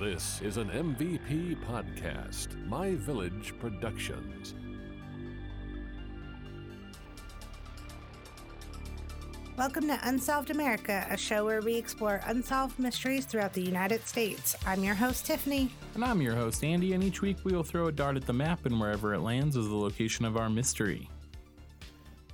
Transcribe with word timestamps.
This 0.00 0.40
is 0.40 0.56
an 0.56 0.70
MVP 0.70 1.62
podcast, 1.66 2.56
My 2.66 2.94
Village 2.94 3.52
Productions. 3.60 4.54
Welcome 9.58 9.88
to 9.88 9.98
Unsolved 10.04 10.48
America, 10.48 11.06
a 11.10 11.18
show 11.18 11.44
where 11.44 11.60
we 11.60 11.74
explore 11.74 12.22
unsolved 12.24 12.78
mysteries 12.78 13.26
throughout 13.26 13.52
the 13.52 13.60
United 13.60 14.08
States. 14.08 14.56
I'm 14.66 14.82
your 14.82 14.94
host, 14.94 15.26
Tiffany. 15.26 15.68
And 15.94 16.02
I'm 16.02 16.22
your 16.22 16.34
host, 16.34 16.64
Andy, 16.64 16.94
and 16.94 17.04
each 17.04 17.20
week 17.20 17.36
we 17.44 17.52
will 17.52 17.62
throw 17.62 17.88
a 17.88 17.92
dart 17.92 18.16
at 18.16 18.24
the 18.24 18.32
map, 18.32 18.64
and 18.64 18.80
wherever 18.80 19.12
it 19.12 19.20
lands 19.20 19.54
is 19.54 19.68
the 19.68 19.76
location 19.76 20.24
of 20.24 20.38
our 20.38 20.48
mystery. 20.48 21.10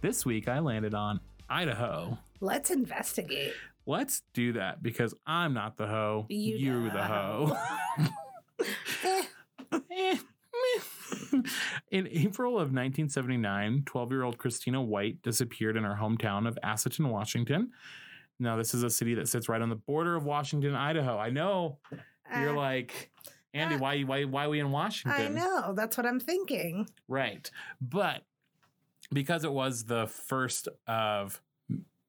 This 0.03 0.25
week 0.25 0.47
I 0.47 0.61
landed 0.61 0.95
on 0.95 1.19
Idaho. 1.51 2.17
Let's 2.41 2.71
investigate. 2.71 3.55
Let's 3.87 4.23
do 4.35 4.53
that 4.55 4.83
because 4.83 5.15
I'm 5.27 5.55
not 5.55 5.77
the 5.77 5.87
hoe. 5.87 6.27
You 6.29 6.57
You're 6.57 6.91
the 6.91 7.05
hoe. 7.05 7.57
In 11.91 12.09
April 12.09 12.55
of 12.55 12.73
1979, 12.73 13.83
12 13.87 14.11
year 14.11 14.23
old 14.25 14.39
Christina 14.39 14.83
White 14.83 15.23
disappeared 15.23 15.77
in 15.77 15.85
her 15.85 15.97
hometown 16.01 16.49
of 16.49 16.59
Asotin, 16.65 17.11
Washington. 17.11 17.71
Now, 18.39 18.57
this 18.57 18.75
is 18.75 18.83
a 18.83 18.91
city 18.91 19.15
that 19.15 19.29
sits 19.29 19.49
right 19.49 19.63
on 19.63 19.69
the 19.69 19.77
border 19.77 20.17
of 20.17 20.25
Washington, 20.25 20.75
Idaho. 20.75 21.17
I 21.19 21.31
know 21.31 21.79
you're 22.39 22.51
Uh, 22.51 22.57
like, 22.57 23.11
Andy, 23.55 23.77
uh, 23.77 23.79
why, 23.79 24.03
why, 24.03 24.25
why 24.25 24.45
are 24.47 24.51
we 24.51 24.61
in 24.61 24.71
Washington? 24.71 25.21
I 25.21 25.29
know, 25.29 25.73
that's 25.75 25.97
what 25.97 26.07
I'm 26.07 26.21
thinking. 26.21 26.87
Right. 27.09 27.51
But 27.81 28.23
because 29.13 29.45
it 29.45 29.53
was 29.53 29.85
the 29.85 30.07
first 30.07 30.69
of 30.87 31.41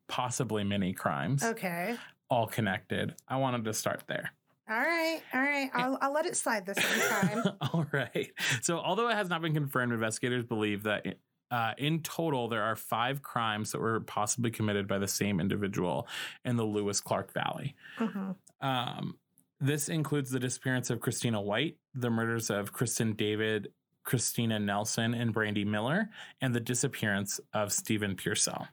possibly 0.07 0.63
many 0.63 0.93
crimes, 0.93 1.43
Okay. 1.43 1.95
all 2.29 2.47
connected, 2.47 3.15
I 3.27 3.37
wanted 3.37 3.65
to 3.65 3.73
start 3.73 4.03
there. 4.07 4.31
All 4.69 4.75
right. 4.77 5.21
All 5.33 5.39
right. 5.41 5.69
I'll, 5.73 5.97
I'll 6.01 6.11
let 6.13 6.25
it 6.25 6.35
slide 6.35 6.65
this 6.65 6.77
one 6.77 7.09
time. 7.09 7.55
all 7.73 7.85
right. 7.93 8.29
So, 8.61 8.79
although 8.79 9.07
it 9.09 9.15
has 9.15 9.29
not 9.29 9.41
been 9.41 9.53
confirmed, 9.53 9.93
investigators 9.93 10.43
believe 10.43 10.83
that 10.83 11.05
uh, 11.51 11.71
in 11.77 12.01
total 12.01 12.49
there 12.49 12.63
are 12.63 12.75
five 12.75 13.21
crimes 13.21 13.71
that 13.71 13.79
were 13.79 14.01
possibly 14.01 14.51
committed 14.51 14.85
by 14.85 14.97
the 14.97 15.07
same 15.07 15.39
individual 15.39 16.05
in 16.43 16.57
the 16.57 16.65
Lewis 16.65 16.99
Clark 16.99 17.31
Valley. 17.31 17.75
Mhm. 17.97 18.35
Um, 18.59 19.17
this 19.61 19.87
includes 19.87 20.29
the 20.31 20.39
disappearance 20.39 20.89
of 20.89 20.99
Christina 20.99 21.39
White, 21.41 21.77
the 21.95 22.09
murders 22.09 22.49
of 22.49 22.73
Kristen 22.73 23.13
David, 23.13 23.69
Christina 24.03 24.59
Nelson, 24.59 25.13
and 25.13 25.31
Brandy 25.33 25.63
Miller, 25.63 26.09
and 26.41 26.53
the 26.53 26.59
disappearance 26.59 27.39
of 27.53 27.71
Stephen 27.71 28.15
Pearsall. 28.17 28.67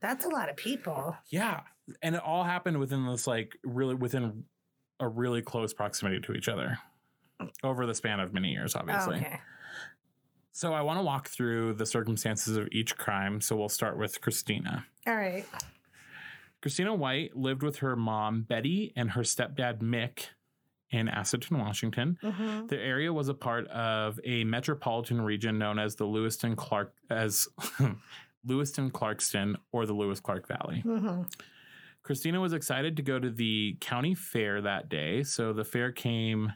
That's 0.00 0.24
a 0.24 0.28
lot 0.28 0.48
of 0.48 0.56
people. 0.56 1.16
Yeah, 1.28 1.60
and 2.02 2.14
it 2.14 2.22
all 2.22 2.44
happened 2.44 2.78
within 2.78 3.06
this 3.06 3.26
like 3.26 3.56
really 3.64 3.94
within 3.94 4.44
a 4.98 5.08
really 5.08 5.42
close 5.42 5.72
proximity 5.72 6.20
to 6.20 6.32
each 6.32 6.48
other 6.48 6.78
over 7.62 7.86
the 7.86 7.94
span 7.94 8.20
of 8.20 8.32
many 8.34 8.50
years, 8.50 8.76
obviously. 8.76 9.16
Okay. 9.16 9.40
So 10.52 10.74
I 10.74 10.82
want 10.82 10.98
to 10.98 11.02
walk 11.02 11.28
through 11.28 11.74
the 11.74 11.86
circumstances 11.86 12.56
of 12.56 12.68
each 12.70 12.98
crime. 12.98 13.40
So 13.40 13.56
we'll 13.56 13.68
start 13.70 13.96
with 13.96 14.20
Christina. 14.20 14.84
All 15.06 15.16
right. 15.16 15.46
Christina 16.60 16.94
White 16.94 17.34
lived 17.36 17.62
with 17.62 17.76
her 17.76 17.96
mom 17.96 18.42
Betty 18.42 18.92
and 18.94 19.12
her 19.12 19.22
stepdad 19.22 19.80
Mick 19.80 20.26
in 20.90 21.06
Asotin, 21.06 21.58
Washington. 21.58 22.18
hmm 22.20 22.66
The 22.66 22.78
area 22.78 23.12
was 23.12 23.28
a 23.28 23.34
part 23.34 23.68
of 23.68 24.20
a 24.24 24.44
metropolitan 24.44 25.22
region 25.22 25.56
known 25.56 25.78
as 25.78 25.94
the 25.94 26.04
Lewiston 26.04 26.56
Clark 26.56 26.92
as 27.08 27.48
Lewiston 28.44 28.90
Clarkston 28.90 29.56
or 29.72 29.86
the 29.86 29.92
Lewis 29.92 30.20
Clark 30.20 30.46
Valley. 30.48 30.80
hmm 30.80 31.22
Christina 32.02 32.40
was 32.40 32.54
excited 32.54 32.96
to 32.96 33.02
go 33.02 33.18
to 33.18 33.28
the 33.28 33.76
county 33.80 34.14
fair 34.14 34.62
that 34.62 34.88
day, 34.88 35.22
so 35.22 35.52
the 35.52 35.64
fair 35.64 35.92
came 35.92 36.50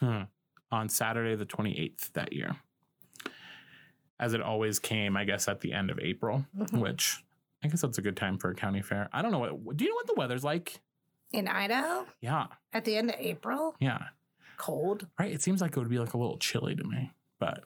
hmm, 0.00 0.22
on 0.70 0.88
Saturday 0.88 1.34
the 1.36 1.44
28th 1.44 2.10
that 2.14 2.32
year. 2.32 2.56
As 4.18 4.34
it 4.34 4.40
always 4.40 4.78
came, 4.78 5.16
I 5.16 5.24
guess 5.24 5.46
at 5.48 5.60
the 5.60 5.72
end 5.72 5.90
of 5.90 5.98
April, 5.98 6.46
Mhm. 6.56 6.80
which 6.80 7.22
I 7.62 7.68
guess 7.68 7.82
that's 7.82 7.98
a 7.98 8.02
good 8.02 8.16
time 8.16 8.38
for 8.38 8.50
a 8.50 8.54
county 8.54 8.80
fair. 8.80 9.08
I 9.12 9.20
don't 9.20 9.30
know 9.32 9.38
what 9.40 9.76
do 9.76 9.84
you 9.84 9.90
know 9.90 9.94
what 9.96 10.06
the 10.06 10.14
weather's 10.16 10.42
like? 10.44 10.80
In 11.32 11.48
Idaho, 11.48 12.06
Yeah. 12.20 12.46
at 12.72 12.84
the 12.84 12.96
end 12.96 13.10
of 13.10 13.16
April, 13.18 13.74
Yeah. 13.80 14.08
cold. 14.56 15.06
Right. 15.18 15.32
It 15.32 15.42
seems 15.42 15.60
like 15.60 15.72
it 15.72 15.78
would 15.78 15.88
be 15.88 15.98
like 15.98 16.14
a 16.14 16.18
little 16.18 16.38
chilly 16.38 16.74
to 16.76 16.84
me, 16.84 17.12
but 17.38 17.64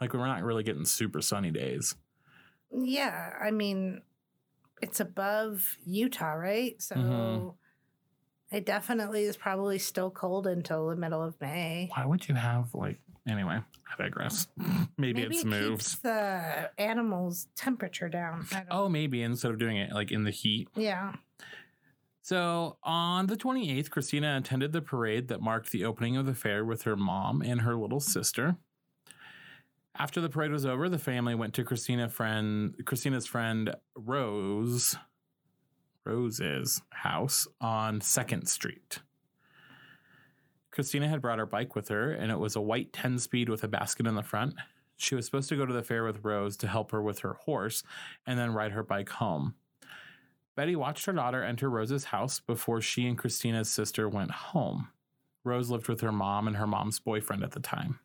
like 0.00 0.12
we're 0.14 0.26
not 0.26 0.42
really 0.42 0.62
getting 0.62 0.84
super 0.84 1.20
sunny 1.20 1.50
days. 1.50 1.94
Yeah. 2.76 3.32
I 3.40 3.50
mean, 3.50 4.02
it's 4.82 5.00
above 5.00 5.76
Utah, 5.84 6.32
right? 6.32 6.80
So 6.82 6.96
Mhm. 6.96 7.54
it 8.50 8.66
definitely 8.66 9.24
is 9.24 9.36
probably 9.36 9.78
still 9.78 10.10
cold 10.10 10.46
until 10.46 10.88
the 10.88 10.96
middle 10.96 11.22
of 11.22 11.40
May. 11.40 11.88
Why 11.94 12.04
would 12.06 12.28
you 12.28 12.34
have 12.34 12.74
like 12.74 13.00
anyway? 13.28 13.60
I 13.98 14.02
digress. 14.02 14.48
maybe, 14.98 15.22
Maybe 15.22 15.36
it's 15.36 15.44
it 15.44 15.46
moves. 15.46 15.88
keeps 15.90 15.98
the 16.00 16.70
animal's 16.78 17.46
temperature 17.56 18.08
down. 18.08 18.46
I 18.52 18.56
don't 18.56 18.66
Oh, 18.70 18.88
maybe 18.88 19.22
instead 19.22 19.50
of 19.52 19.58
doing 19.58 19.76
it 19.76 19.92
like 19.92 20.10
in 20.12 20.24
the 20.24 20.30
heat. 20.30 20.68
Yeah. 20.74 21.14
So 22.22 22.78
on 22.82 23.26
the 23.26 23.36
28th, 23.36 23.90
Christina 23.90 24.36
attended 24.38 24.72
the 24.72 24.80
parade 24.80 25.28
that 25.28 25.42
marked 25.42 25.70
the 25.72 25.84
opening 25.84 26.16
of 26.16 26.24
the 26.26 26.34
fair 26.34 26.64
with 26.64 26.82
her 26.82 26.96
mom 26.96 27.42
and 27.42 27.60
her 27.60 27.76
little 27.76 28.00
sister. 28.00 28.56
After 29.96 30.20
the 30.20 30.28
parade 30.28 30.50
was 30.50 30.66
over, 30.66 30.88
the 30.88 30.98
family 30.98 31.34
went 31.34 31.54
to 31.54 31.64
Christina 31.64 32.08
friend 32.08 32.74
Christina's 32.84 33.26
friend 33.26 33.74
Rose 33.94 34.96
Rose's 36.04 36.82
house 36.90 37.46
on 37.60 38.00
2nd 38.00 38.48
Street. 38.48 38.98
Christina 40.70 41.08
had 41.08 41.22
brought 41.22 41.38
her 41.38 41.46
bike 41.46 41.76
with 41.76 41.88
her, 41.88 42.10
and 42.12 42.32
it 42.32 42.38
was 42.38 42.56
a 42.56 42.60
white 42.60 42.92
10 42.92 43.20
speed 43.20 43.48
with 43.48 43.62
a 43.62 43.68
basket 43.68 44.06
in 44.06 44.16
the 44.16 44.22
front. 44.22 44.54
She 44.96 45.14
was 45.14 45.24
supposed 45.24 45.48
to 45.50 45.56
go 45.56 45.64
to 45.64 45.72
the 45.72 45.84
fair 45.84 46.04
with 46.04 46.24
Rose 46.24 46.56
to 46.58 46.68
help 46.68 46.90
her 46.90 47.00
with 47.00 47.20
her 47.20 47.34
horse 47.44 47.84
and 48.26 48.38
then 48.38 48.52
ride 48.52 48.72
her 48.72 48.82
bike 48.82 49.08
home. 49.08 49.54
Betty 50.56 50.74
watched 50.74 51.06
her 51.06 51.12
daughter 51.12 51.42
enter 51.42 51.70
Rose's 51.70 52.04
house 52.04 52.40
before 52.40 52.80
she 52.80 53.06
and 53.06 53.16
Christina's 53.16 53.70
sister 53.70 54.08
went 54.08 54.30
home. 54.32 54.88
Rose 55.44 55.70
lived 55.70 55.88
with 55.88 56.00
her 56.00 56.12
mom 56.12 56.48
and 56.48 56.56
her 56.56 56.66
mom's 56.66 56.98
boyfriend 56.98 57.44
at 57.44 57.52
the 57.52 57.60
time. 57.60 58.00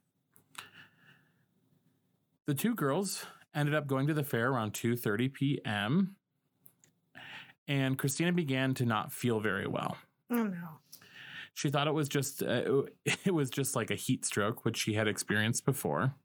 The 2.49 2.55
two 2.55 2.73
girls 2.73 3.27
ended 3.53 3.75
up 3.75 3.85
going 3.85 4.07
to 4.07 4.13
the 4.15 4.23
fair 4.23 4.49
around 4.49 4.73
2:30 4.73 5.31
p.m. 5.31 6.15
and 7.67 7.95
Christina 7.95 8.33
began 8.33 8.73
to 8.73 8.87
not 8.87 9.13
feel 9.13 9.39
very 9.39 9.67
well. 9.67 9.97
Oh 10.31 10.45
no. 10.45 10.79
She 11.53 11.69
thought 11.69 11.85
it 11.85 11.93
was 11.93 12.09
just 12.09 12.41
uh, 12.41 12.81
it 13.05 13.35
was 13.35 13.51
just 13.51 13.75
like 13.75 13.91
a 13.91 13.95
heat 13.95 14.25
stroke 14.25 14.65
which 14.65 14.77
she 14.77 14.95
had 14.95 15.07
experienced 15.07 15.63
before. 15.63 16.15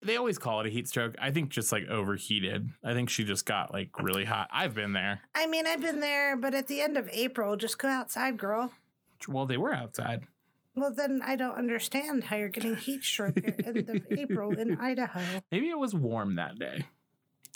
They 0.00 0.16
always 0.16 0.38
call 0.38 0.60
it 0.60 0.66
a 0.66 0.70
heat 0.70 0.88
stroke. 0.88 1.14
I 1.20 1.30
think 1.30 1.50
just 1.50 1.72
like 1.72 1.86
overheated. 1.88 2.70
I 2.82 2.94
think 2.94 3.10
she 3.10 3.24
just 3.24 3.44
got 3.44 3.70
like 3.70 4.00
really 4.00 4.24
hot. 4.24 4.48
I've 4.50 4.72
been 4.72 4.94
there. 4.94 5.20
I 5.34 5.46
mean, 5.46 5.66
I've 5.66 5.82
been 5.82 6.00
there, 6.00 6.38
but 6.38 6.54
at 6.54 6.68
the 6.68 6.80
end 6.80 6.96
of 6.96 7.06
April, 7.12 7.54
just 7.56 7.76
go 7.76 7.88
outside, 7.88 8.38
girl. 8.38 8.72
Well, 9.28 9.44
they 9.44 9.58
were 9.58 9.74
outside. 9.74 10.22
Well, 10.78 10.94
then 10.94 11.20
I 11.24 11.34
don't 11.34 11.56
understand 11.56 12.24
how 12.24 12.36
you're 12.36 12.48
getting 12.48 12.76
heat 12.76 13.02
stroke 13.02 13.36
at 13.38 13.58
the 13.58 13.66
end 13.66 13.88
of 13.88 14.06
April 14.18 14.56
in 14.56 14.78
Idaho. 14.78 15.20
Maybe 15.50 15.68
it 15.70 15.78
was 15.78 15.92
warm 15.92 16.36
that 16.36 16.58
day. 16.58 16.84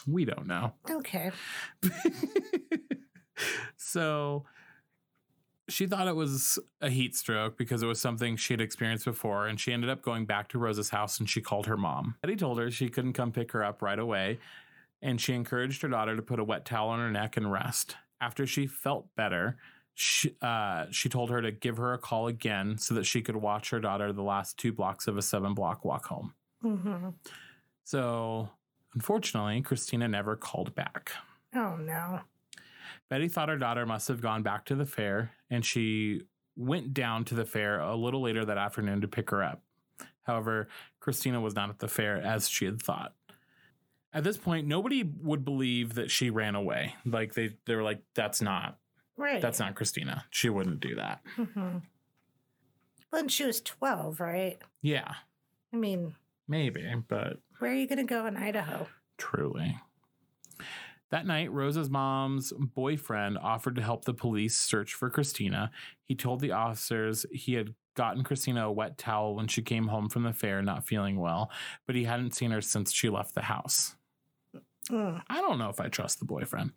We 0.08 0.24
don't 0.24 0.48
know. 0.48 0.72
Okay. 0.90 1.30
so 3.76 4.44
she 5.68 5.86
thought 5.86 6.08
it 6.08 6.16
was 6.16 6.58
a 6.80 6.90
heat 6.90 7.14
stroke 7.14 7.56
because 7.56 7.82
it 7.84 7.86
was 7.86 8.00
something 8.00 8.36
she 8.36 8.54
had 8.54 8.60
experienced 8.60 9.04
before, 9.04 9.46
and 9.46 9.60
she 9.60 9.72
ended 9.72 9.88
up 9.88 10.02
going 10.02 10.26
back 10.26 10.48
to 10.48 10.58
Rose's 10.58 10.90
house 10.90 11.20
and 11.20 11.30
she 11.30 11.40
called 11.40 11.66
her 11.66 11.76
mom. 11.76 12.16
Eddie 12.24 12.34
told 12.34 12.58
her 12.58 12.72
she 12.72 12.88
couldn't 12.88 13.12
come 13.12 13.30
pick 13.30 13.52
her 13.52 13.62
up 13.62 13.82
right 13.82 13.98
away, 13.98 14.40
and 15.00 15.20
she 15.20 15.32
encouraged 15.32 15.82
her 15.82 15.88
daughter 15.88 16.16
to 16.16 16.22
put 16.22 16.40
a 16.40 16.44
wet 16.44 16.64
towel 16.64 16.88
on 16.88 16.98
her 16.98 17.10
neck 17.10 17.36
and 17.36 17.52
rest. 17.52 17.94
After 18.20 18.46
she 18.46 18.66
felt 18.66 19.06
better, 19.16 19.56
she, 19.94 20.34
uh, 20.40 20.86
she 20.90 21.08
told 21.08 21.30
her 21.30 21.42
to 21.42 21.50
give 21.52 21.76
her 21.76 21.92
a 21.92 21.98
call 21.98 22.26
again 22.26 22.78
so 22.78 22.94
that 22.94 23.04
she 23.04 23.22
could 23.22 23.36
watch 23.36 23.70
her 23.70 23.80
daughter 23.80 24.12
the 24.12 24.22
last 24.22 24.58
two 24.58 24.72
blocks 24.72 25.06
of 25.06 25.16
a 25.18 25.22
seven 25.22 25.54
block 25.54 25.84
walk 25.84 26.06
home. 26.06 26.34
hmm 26.62 27.08
So, 27.84 28.48
unfortunately, 28.94 29.60
Christina 29.62 30.08
never 30.08 30.36
called 30.36 30.74
back. 30.74 31.12
Oh 31.54 31.76
no. 31.76 32.20
Betty 33.08 33.28
thought 33.28 33.48
her 33.50 33.58
daughter 33.58 33.84
must 33.84 34.08
have 34.08 34.22
gone 34.22 34.42
back 34.42 34.64
to 34.66 34.74
the 34.74 34.86
fair, 34.86 35.32
and 35.50 35.64
she 35.64 36.22
went 36.56 36.94
down 36.94 37.24
to 37.26 37.34
the 37.34 37.44
fair 37.44 37.80
a 37.80 37.94
little 37.94 38.22
later 38.22 38.44
that 38.44 38.58
afternoon 38.58 39.00
to 39.02 39.08
pick 39.08 39.30
her 39.30 39.42
up. 39.42 39.62
However, 40.22 40.68
Christina 41.00 41.40
was 41.40 41.54
not 41.54 41.68
at 41.68 41.78
the 41.78 41.88
fair 41.88 42.16
as 42.16 42.48
she 42.48 42.64
had 42.64 42.80
thought. 42.80 43.14
At 44.14 44.24
this 44.24 44.36
point, 44.36 44.66
nobody 44.66 45.02
would 45.02 45.44
believe 45.44 45.94
that 45.94 46.10
she 46.10 46.30
ran 46.30 46.54
away. 46.54 46.94
Like 47.04 47.34
they, 47.34 47.56
they 47.66 47.74
were 47.74 47.82
like, 47.82 48.02
"That's 48.14 48.40
not, 48.42 48.78
Right. 49.22 49.40
that's 49.40 49.58
not 49.60 49.74
Christina. 49.74 50.24
She 50.30 50.48
wouldn't 50.50 50.80
do 50.80 50.94
that." 50.96 51.20
hmm 51.36 51.78
When 53.10 53.28
she 53.28 53.44
was 53.44 53.60
12, 53.60 54.20
right? 54.20 54.58
Yeah, 54.82 55.14
I 55.72 55.76
mean, 55.76 56.14
maybe, 56.48 56.92
but 57.08 57.38
where 57.58 57.70
are 57.70 57.74
you 57.74 57.86
going 57.86 57.98
to 57.98 58.04
go 58.04 58.26
in 58.26 58.36
Idaho? 58.36 58.88
truly. 59.18 59.78
That 61.10 61.26
night, 61.26 61.52
Rose's 61.52 61.90
mom's 61.90 62.52
boyfriend 62.56 63.36
offered 63.38 63.76
to 63.76 63.82
help 63.82 64.04
the 64.06 64.14
police 64.14 64.56
search 64.56 64.94
for 64.94 65.10
Christina. 65.10 65.70
He 66.04 66.14
told 66.14 66.40
the 66.40 66.52
officers 66.52 67.26
he 67.30 67.52
had 67.52 67.74
gotten 67.94 68.24
Christina 68.24 68.66
a 68.66 68.72
wet 68.72 68.96
towel 68.96 69.34
when 69.36 69.46
she 69.46 69.60
came 69.60 69.88
home 69.88 70.08
from 70.08 70.22
the 70.22 70.32
fair 70.32 70.62
not 70.62 70.86
feeling 70.86 71.20
well, 71.20 71.50
but 71.86 71.94
he 71.94 72.04
hadn't 72.04 72.34
seen 72.34 72.50
her 72.50 72.62
since 72.62 72.90
she 72.92 73.10
left 73.10 73.34
the 73.34 73.42
house. 73.42 73.94
Mm. 74.90 75.22
I 75.28 75.40
don't 75.42 75.58
know 75.58 75.68
if 75.68 75.78
I 75.80 75.88
trust 75.88 76.18
the 76.18 76.24
boyfriend. 76.24 76.72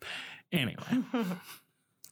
Anyway, 0.52 0.84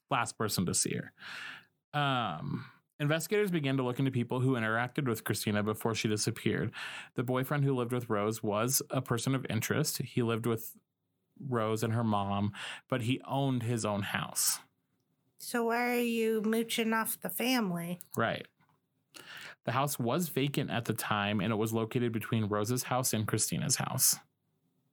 last 0.09 0.38
person 0.38 0.65
to 0.65 0.73
see 0.73 0.95
her. 0.95 2.00
Um, 2.00 2.65
investigators 3.00 3.51
began 3.51 3.77
to 3.77 3.83
look 3.83 4.00
into 4.00 4.11
people 4.11 4.39
who 4.39 4.53
interacted 4.53 5.07
with 5.07 5.23
Christina 5.23 5.63
before 5.63 5.95
she 5.95 6.07
disappeared. 6.07 6.71
The 7.15 7.23
boyfriend 7.23 7.63
who 7.63 7.75
lived 7.75 7.91
with 7.91 8.09
Rose 8.09 8.41
was 8.41 8.81
a 8.89 9.01
person 9.01 9.35
of 9.35 9.45
interest. 9.50 9.97
He 10.00 10.21
lived 10.21 10.45
with 10.45 10.75
Rose 11.50 11.83
and 11.83 11.94
her 11.94 12.03
mom, 12.03 12.53
but 12.89 13.01
he 13.01 13.21
owned 13.27 13.63
his 13.63 13.85
own 13.85 14.03
house. 14.03 14.59
so 15.39 15.65
why 15.65 15.89
are 15.91 16.00
you 16.00 16.41
mooching 16.41 16.94
off 16.94 17.19
the 17.19 17.29
family? 17.29 18.00
Right. 18.15 18.47
The 19.65 19.71
house 19.71 19.97
was 19.97 20.29
vacant 20.29 20.69
at 20.71 20.85
the 20.85 20.94
time 20.94 21.39
and 21.39 21.51
it 21.51 21.55
was 21.55 21.73
located 21.73 22.11
between 22.11 22.45
Rose's 22.45 22.83
house 22.83 23.13
and 23.13 23.27
Christina's 23.27 23.77
house. 23.77 24.17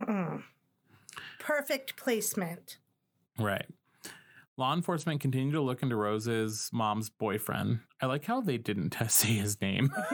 Mm. 0.02 0.42
Perfect 1.38 1.96
placement. 1.96 2.78
Right. 3.38 3.66
Law 4.60 4.74
enforcement 4.74 5.22
continued 5.22 5.52
to 5.54 5.62
look 5.62 5.82
into 5.82 5.96
Rose's 5.96 6.68
mom's 6.70 7.08
boyfriend. 7.08 7.80
I 8.02 8.04
like 8.04 8.26
how 8.26 8.42
they 8.42 8.58
didn't 8.58 8.94
say 9.08 9.28
his 9.28 9.58
name. 9.62 9.90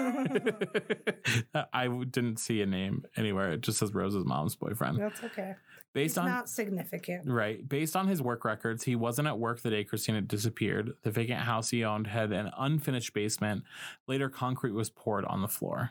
I 1.73 1.89
didn't 1.89 2.39
see 2.39 2.63
a 2.63 2.67
name 2.67 3.05
anywhere. 3.17 3.51
It 3.51 3.63
just 3.63 3.79
says 3.79 3.93
Rose's 3.93 4.25
mom's 4.25 4.55
boyfriend. 4.55 5.01
That's 5.01 5.25
okay. 5.25 5.57
Based 5.95 6.13
It's 6.13 6.19
on 6.19 6.27
not 6.29 6.49
significant. 6.49 7.27
right, 7.29 7.69
based 7.69 7.97
on 7.97 8.07
his 8.07 8.23
work 8.23 8.45
records, 8.45 8.85
he 8.85 8.95
wasn't 8.95 9.27
at 9.27 9.37
work 9.37 9.63
the 9.63 9.71
day 9.71 9.83
Christina 9.83 10.21
disappeared. 10.21 10.93
The 11.03 11.11
vacant 11.11 11.41
house 11.41 11.71
he 11.71 11.83
owned 11.85 12.07
had 12.07 12.31
an 12.31 12.53
unfinished 12.57 13.15
basement. 13.15 13.65
Later, 14.07 14.29
concrete 14.29 14.73
was 14.73 14.91
poured 14.91 15.25
on 15.25 15.43
the 15.43 15.49
floor. 15.49 15.91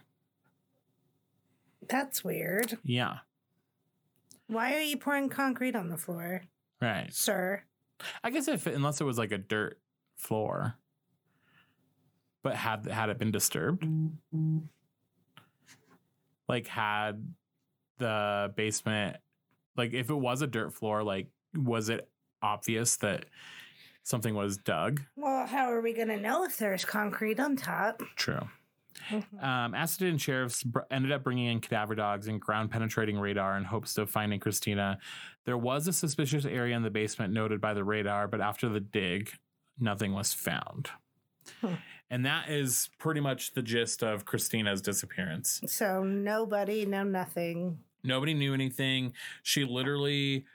That's 1.90 2.24
weird. 2.24 2.78
Yeah, 2.86 3.18
Why 4.48 4.76
are 4.76 4.82
you 4.82 4.96
pouring 4.96 5.28
concrete 5.28 5.76
on 5.76 5.90
the 5.90 5.98
floor, 5.98 6.44
right. 6.82 7.12
sir? 7.14 7.64
I 8.24 8.30
guess 8.30 8.48
if 8.48 8.68
unless 8.68 9.02
it 9.02 9.06
was 9.06 9.18
like 9.18 9.32
a 9.32 9.38
dirt 9.38 9.80
floor, 10.16 10.76
but 12.44 12.56
had 12.56 12.86
had 12.86 13.10
it 13.10 13.18
been 13.18 13.32
disturbed, 13.32 13.86
like 16.48 16.68
had 16.68 17.34
the 17.98 18.54
basement, 18.56 19.18
like 19.78 19.94
if 19.94 20.10
it 20.10 20.16
was 20.16 20.42
a 20.42 20.48
dirt 20.48 20.74
floor, 20.74 21.04
like 21.04 21.28
was 21.56 21.90
it 21.90 22.10
obvious 22.42 22.98
that 22.98 23.26
something 24.04 24.36
was 24.36 24.58
dug? 24.58 25.02
Well, 25.16 25.48
how 25.48 25.72
are 25.72 25.82
we 25.82 25.94
going 25.94 26.10
to 26.10 26.20
know 26.20 26.44
if 26.44 26.58
there's 26.58 26.86
concrete 26.86 27.40
on 27.40 27.56
top? 27.56 28.04
True. 28.16 28.48
Mhm. 29.10 29.44
Um, 29.44 29.74
Asotin 29.74 30.20
sheriffs 30.20 30.64
br- 30.64 30.80
ended 30.92 31.12
up 31.12 31.24
bringing 31.24 31.46
in 31.48 31.60
cadaver 31.62 31.96
dogs 31.96 32.28
and 32.28 32.40
ground 32.42 32.72
penetrating 32.72 33.18
radar 33.20 33.58
in 33.58 33.64
hopes 33.64 33.98
of 33.98 34.10
finding 34.10 34.40
Christina. 34.40 34.98
There 35.46 35.58
was 35.58 35.88
a 35.88 35.94
suspicious 35.94 36.46
area 36.46 36.76
in 36.76 36.84
the 36.84 36.90
basement 36.90 37.34
noted 37.34 37.62
by 37.62 37.74
the 37.74 37.84
radar, 37.84 38.28
but 38.28 38.42
after 38.42 38.68
the 38.70 38.80
dig, 38.80 39.32
nothing 39.80 40.14
was 40.14 40.34
found. 40.34 40.90
Hmm. 41.62 41.76
And 42.10 42.26
that 42.26 42.50
is 42.50 42.90
pretty 43.00 43.20
much 43.20 43.54
the 43.54 43.62
gist 43.62 44.04
of 44.04 44.26
Christina's 44.26 44.82
disappearance. 44.82 45.62
So 45.68 46.04
nobody, 46.04 46.86
no 46.86 47.04
nothing. 47.04 47.80
Nobody 48.04 48.34
knew 48.36 48.54
anything. 48.54 49.14
She 49.44 49.66
literally 49.66 50.46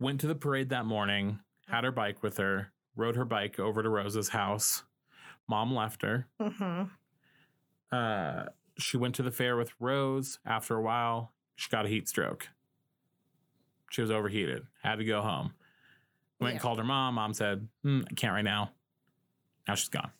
went 0.00 0.20
to 0.20 0.26
the 0.26 0.34
parade 0.34 0.70
that 0.70 0.86
morning, 0.86 1.40
had 1.68 1.84
her 1.84 1.92
bike 1.92 2.22
with 2.22 2.38
her, 2.38 2.72
rode 2.96 3.16
her 3.16 3.24
bike 3.24 3.58
over 3.58 3.82
to 3.82 3.88
Rose's 3.88 4.30
house. 4.30 4.84
Mom 5.48 5.74
left 5.74 6.02
her. 6.02 6.26
hmm 6.40 6.84
uh, 7.92 8.44
she 8.78 8.96
went 8.96 9.14
to 9.16 9.22
the 9.22 9.30
fair 9.30 9.56
with 9.56 9.72
Rose. 9.80 10.38
After 10.46 10.76
a 10.76 10.82
while, 10.82 11.32
she 11.56 11.68
got 11.70 11.86
a 11.86 11.88
heat 11.88 12.08
stroke. 12.08 12.48
She 13.90 14.00
was 14.02 14.10
overheated, 14.10 14.66
had 14.82 14.96
to 14.96 15.04
go 15.04 15.22
home. 15.22 15.54
Went 16.40 16.52
and 16.52 16.60
called 16.60 16.78
her 16.78 16.84
mom. 16.84 17.14
Mom 17.14 17.32
said, 17.34 17.66
"Hmm, 17.82 18.02
I 18.08 18.14
can't 18.14 18.32
right 18.32 18.44
now. 18.44 18.70
Now 19.66 19.74
she's 19.74 19.88
gone. 19.88 20.10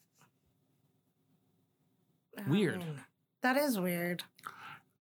Weird. 2.48 2.84
Oh, 2.86 3.00
that 3.42 3.56
is 3.56 3.78
weird. 3.78 4.22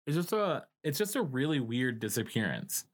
It's 0.06 0.16
just 0.16 0.32
a 0.32 0.66
it's 0.84 0.98
just 0.98 1.16
a 1.16 1.22
really 1.22 1.60
weird 1.60 2.00
disappearance. 2.00 2.86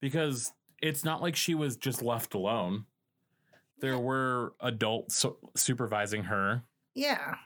Because 0.00 0.52
it's 0.80 1.04
not 1.04 1.22
like 1.22 1.36
she 1.36 1.54
was 1.54 1.76
just 1.76 2.02
left 2.02 2.34
alone. 2.34 2.86
There 3.78 3.98
were 3.98 4.54
adults 4.60 5.24
supervising 5.56 6.24
her. 6.24 6.62
Yeah. 6.94 7.36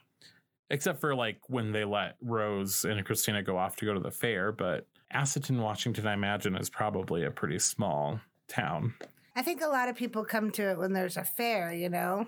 Except 0.70 1.00
for 1.00 1.14
like 1.14 1.38
when 1.48 1.72
they 1.72 1.84
let 1.84 2.16
Rose 2.20 2.84
and 2.84 3.04
Christina 3.04 3.42
go 3.42 3.56
off 3.56 3.76
to 3.76 3.84
go 3.84 3.94
to 3.94 4.00
the 4.00 4.10
fair. 4.10 4.52
But 4.52 4.86
Asotin, 5.14 5.60
Washington, 5.60 6.06
I 6.06 6.14
imagine, 6.14 6.56
is 6.56 6.68
probably 6.68 7.24
a 7.24 7.30
pretty 7.30 7.58
small 7.58 8.20
town. 8.48 8.94
I 9.36 9.42
think 9.42 9.62
a 9.62 9.68
lot 9.68 9.88
of 9.88 9.96
people 9.96 10.24
come 10.24 10.50
to 10.52 10.70
it 10.70 10.78
when 10.78 10.92
there's 10.92 11.16
a 11.16 11.24
fair, 11.24 11.72
you 11.72 11.88
know? 11.88 12.26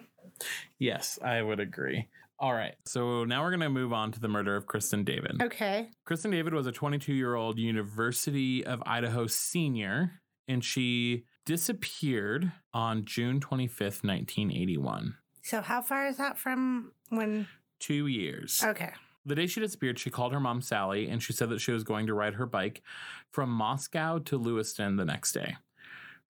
Yes, 0.79 1.19
I 1.23 1.43
would 1.43 1.59
agree. 1.59 2.07
All 2.41 2.53
right, 2.53 2.77
so 2.85 3.25
now 3.25 3.43
we're 3.43 3.51
going 3.51 3.61
to 3.61 3.69
move 3.69 3.93
on 3.93 4.13
to 4.13 4.21
the 4.21 4.29
murder 4.29 4.55
of 4.55 4.67
Kristen 4.67 5.03
David. 5.03 5.43
Okay. 5.43 5.91
Kristen 6.05 6.31
David 6.31 6.55
was 6.55 6.69
a 6.69 6.73
22 6.73 7.13
year 7.13 7.35
old 7.35 7.59
University 7.59 8.65
of 8.65 8.81
Idaho 8.87 9.27
senior, 9.27 10.21
and 10.47 10.65
she 10.65 11.25
disappeared 11.45 12.53
on 12.73 13.05
June 13.05 13.41
25th, 13.41 14.05
1981. 14.05 15.17
So 15.43 15.63
how 15.63 15.83
far 15.83 16.07
is 16.07 16.19
that 16.19 16.39
from 16.39 16.93
when? 17.09 17.49
Two 17.81 18.07
years. 18.07 18.63
Okay. 18.65 18.91
The 19.27 19.35
day 19.35 19.47
she 19.47 19.61
disappeared, 19.61 19.99
she 19.99 20.11
called 20.11 20.33
her 20.33 20.41
mom 20.41 20.61
Sally 20.63 21.09
and 21.09 21.23
she 21.23 21.33
said 21.33 21.51
that 21.51 21.61
she 21.61 21.73
was 21.73 21.85
going 21.85 22.07
to 22.07 22.15
ride 22.15 22.35
her 22.35 22.47
bike 22.47 22.83
from 23.31 23.51
Moscow 23.51 24.19
to 24.21 24.39
Lewiston 24.39 24.97
the 24.97 25.05
next 25.05 25.33
day. 25.33 25.57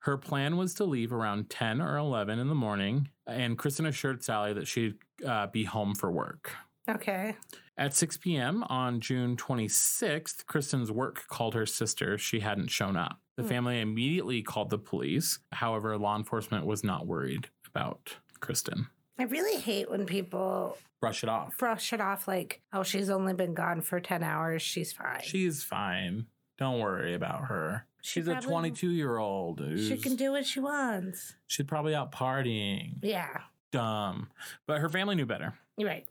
Her 0.00 0.16
plan 0.16 0.56
was 0.56 0.74
to 0.74 0.84
leave 0.84 1.12
around 1.12 1.50
10 1.50 1.80
or 1.80 1.96
11 1.96 2.38
in 2.38 2.48
the 2.48 2.54
morning, 2.54 3.08
and 3.26 3.58
Kristen 3.58 3.84
assured 3.86 4.22
Sally 4.22 4.52
that 4.52 4.66
she'd 4.68 4.94
uh, 5.26 5.48
be 5.48 5.64
home 5.64 5.94
for 5.94 6.10
work. 6.10 6.52
Okay. 6.88 7.36
At 7.76 7.94
6 7.94 8.16
p.m. 8.18 8.62
on 8.64 9.00
June 9.00 9.36
26th, 9.36 10.46
Kristen's 10.46 10.90
work 10.90 11.24
called 11.28 11.54
her 11.54 11.66
sister. 11.66 12.16
She 12.16 12.40
hadn't 12.40 12.70
shown 12.70 12.96
up. 12.96 13.18
The 13.36 13.42
Hmm. 13.42 13.48
family 13.48 13.80
immediately 13.80 14.42
called 14.42 14.70
the 14.70 14.78
police. 14.78 15.38
However, 15.52 15.96
law 15.98 16.16
enforcement 16.16 16.64
was 16.64 16.82
not 16.82 17.06
worried 17.06 17.50
about 17.66 18.16
Kristen. 18.40 18.86
I 19.18 19.24
really 19.24 19.60
hate 19.60 19.90
when 19.90 20.06
people 20.06 20.78
Brush 21.00 21.22
it 21.22 21.28
off. 21.28 21.56
brush 21.58 21.92
it 21.92 22.00
off 22.00 22.26
like, 22.28 22.60
oh, 22.72 22.82
she's 22.82 23.10
only 23.10 23.34
been 23.34 23.54
gone 23.54 23.80
for 23.80 24.00
10 24.00 24.22
hours. 24.22 24.62
She's 24.62 24.92
fine. 24.92 25.20
She's 25.22 25.62
fine. 25.62 26.26
Don't 26.58 26.80
worry 26.80 27.14
about 27.14 27.46
her. 27.46 27.86
She 28.00 28.20
She's 28.20 28.28
a 28.28 28.40
22 28.40 28.90
year 28.90 29.16
old. 29.18 29.60
she 29.78 29.96
can 29.96 30.16
do 30.16 30.32
what 30.32 30.46
she 30.46 30.60
wants. 30.60 31.34
She's 31.46 31.66
probably 31.66 31.94
out 31.94 32.12
partying. 32.12 32.94
Yeah. 33.02 33.42
Dumb. 33.70 34.30
But 34.66 34.78
her 34.80 34.88
family 34.88 35.14
knew 35.14 35.26
better. 35.26 35.54
Right. 35.80 36.06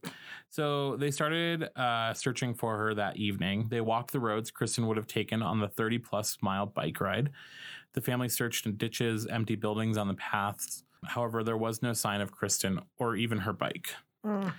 So 0.49 0.95
they 0.95 1.11
started 1.11 1.69
uh, 1.75 2.13
searching 2.13 2.53
for 2.53 2.77
her 2.77 2.93
that 2.93 3.17
evening. 3.17 3.67
They 3.69 3.81
walked 3.81 4.11
the 4.11 4.19
roads 4.19 4.51
Kristen 4.51 4.87
would 4.87 4.97
have 4.97 5.07
taken 5.07 5.41
on 5.41 5.59
the 5.59 5.67
30 5.67 5.97
plus 5.99 6.37
mile 6.41 6.65
bike 6.65 7.01
ride. 7.01 7.31
The 7.93 8.01
family 8.01 8.29
searched 8.29 8.65
in 8.65 8.77
ditches, 8.77 9.25
empty 9.27 9.55
buildings 9.55 9.97
on 9.97 10.07
the 10.07 10.13
paths. 10.13 10.83
However, 11.09 11.43
there 11.43 11.57
was 11.57 11.81
no 11.81 11.93
sign 11.93 12.21
of 12.21 12.31
Kristen 12.31 12.81
or 12.97 13.15
even 13.15 13.39
her 13.39 13.53
bike. 13.53 13.95
Mm. 14.25 14.53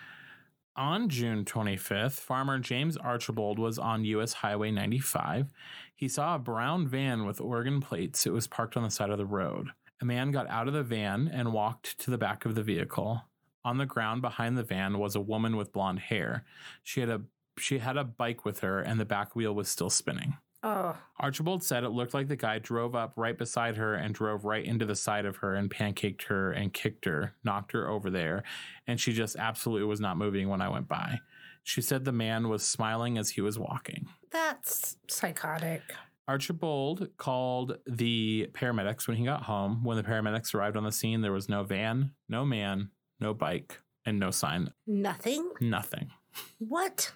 On 0.76 1.08
June 1.08 1.44
25th, 1.44 2.20
farmer 2.20 2.58
James 2.60 2.96
Archibald 2.96 3.58
was 3.58 3.80
on 3.80 4.04
US 4.04 4.34
Highway 4.34 4.70
95. 4.70 5.52
He 5.94 6.08
saw 6.08 6.36
a 6.36 6.38
brown 6.38 6.86
van 6.86 7.26
with 7.26 7.40
Oregon 7.40 7.80
plates. 7.80 8.26
It 8.26 8.32
was 8.32 8.46
parked 8.46 8.76
on 8.76 8.84
the 8.84 8.90
side 8.90 9.10
of 9.10 9.18
the 9.18 9.26
road. 9.26 9.70
A 10.00 10.04
man 10.04 10.30
got 10.30 10.48
out 10.48 10.68
of 10.68 10.74
the 10.74 10.84
van 10.84 11.28
and 11.32 11.52
walked 11.52 11.98
to 11.98 12.12
the 12.12 12.18
back 12.18 12.44
of 12.44 12.54
the 12.54 12.62
vehicle. 12.62 13.24
On 13.64 13.78
the 13.78 13.86
ground 13.86 14.22
behind 14.22 14.56
the 14.56 14.62
van 14.62 15.00
was 15.00 15.16
a 15.16 15.20
woman 15.20 15.56
with 15.56 15.72
blonde 15.72 15.98
hair. 15.98 16.44
She 16.84 17.00
had 17.00 17.10
a 17.10 17.22
she 17.58 17.78
had 17.78 17.96
a 17.96 18.04
bike 18.04 18.44
with 18.44 18.60
her 18.60 18.80
and 18.80 19.00
the 19.00 19.04
back 19.04 19.34
wheel 19.34 19.52
was 19.52 19.68
still 19.68 19.90
spinning. 19.90 20.36
Oh, 20.62 20.96
Archibald 21.20 21.62
said 21.62 21.84
it 21.84 21.90
looked 21.90 22.14
like 22.14 22.26
the 22.26 22.34
guy 22.36 22.58
drove 22.58 22.96
up 22.96 23.12
right 23.16 23.38
beside 23.38 23.76
her 23.76 23.94
and 23.94 24.12
drove 24.12 24.44
right 24.44 24.64
into 24.64 24.84
the 24.84 24.96
side 24.96 25.24
of 25.24 25.36
her 25.36 25.54
and 25.54 25.70
pancaked 25.70 26.24
her 26.24 26.50
and 26.50 26.72
kicked 26.72 27.04
her, 27.04 27.34
knocked 27.44 27.70
her 27.72 27.88
over 27.88 28.10
there, 28.10 28.42
and 28.86 29.00
she 29.00 29.12
just 29.12 29.36
absolutely 29.36 29.86
was 29.86 30.00
not 30.00 30.16
moving 30.16 30.48
when 30.48 30.60
I 30.60 30.68
went 30.68 30.88
by. 30.88 31.20
She 31.62 31.80
said 31.80 32.04
the 32.04 32.12
man 32.12 32.48
was 32.48 32.64
smiling 32.64 33.18
as 33.18 33.30
he 33.30 33.40
was 33.40 33.58
walking. 33.58 34.08
that's 34.32 34.96
psychotic. 35.08 35.82
Archibald 36.26 37.08
called 37.16 37.78
the 37.86 38.50
paramedics 38.52 39.06
when 39.08 39.16
he 39.16 39.24
got 39.24 39.44
home. 39.44 39.82
When 39.84 39.96
the 39.96 40.02
paramedics 40.02 40.54
arrived 40.54 40.76
on 40.76 40.84
the 40.84 40.92
scene, 40.92 41.22
there 41.22 41.32
was 41.32 41.48
no 41.48 41.62
van, 41.62 42.12
no 42.28 42.44
man, 42.44 42.90
no 43.20 43.32
bike, 43.32 43.80
and 44.04 44.18
no 44.18 44.30
sign. 44.30 44.72
Nothing? 44.86 45.50
Nothing. 45.60 46.10
What? 46.58 47.12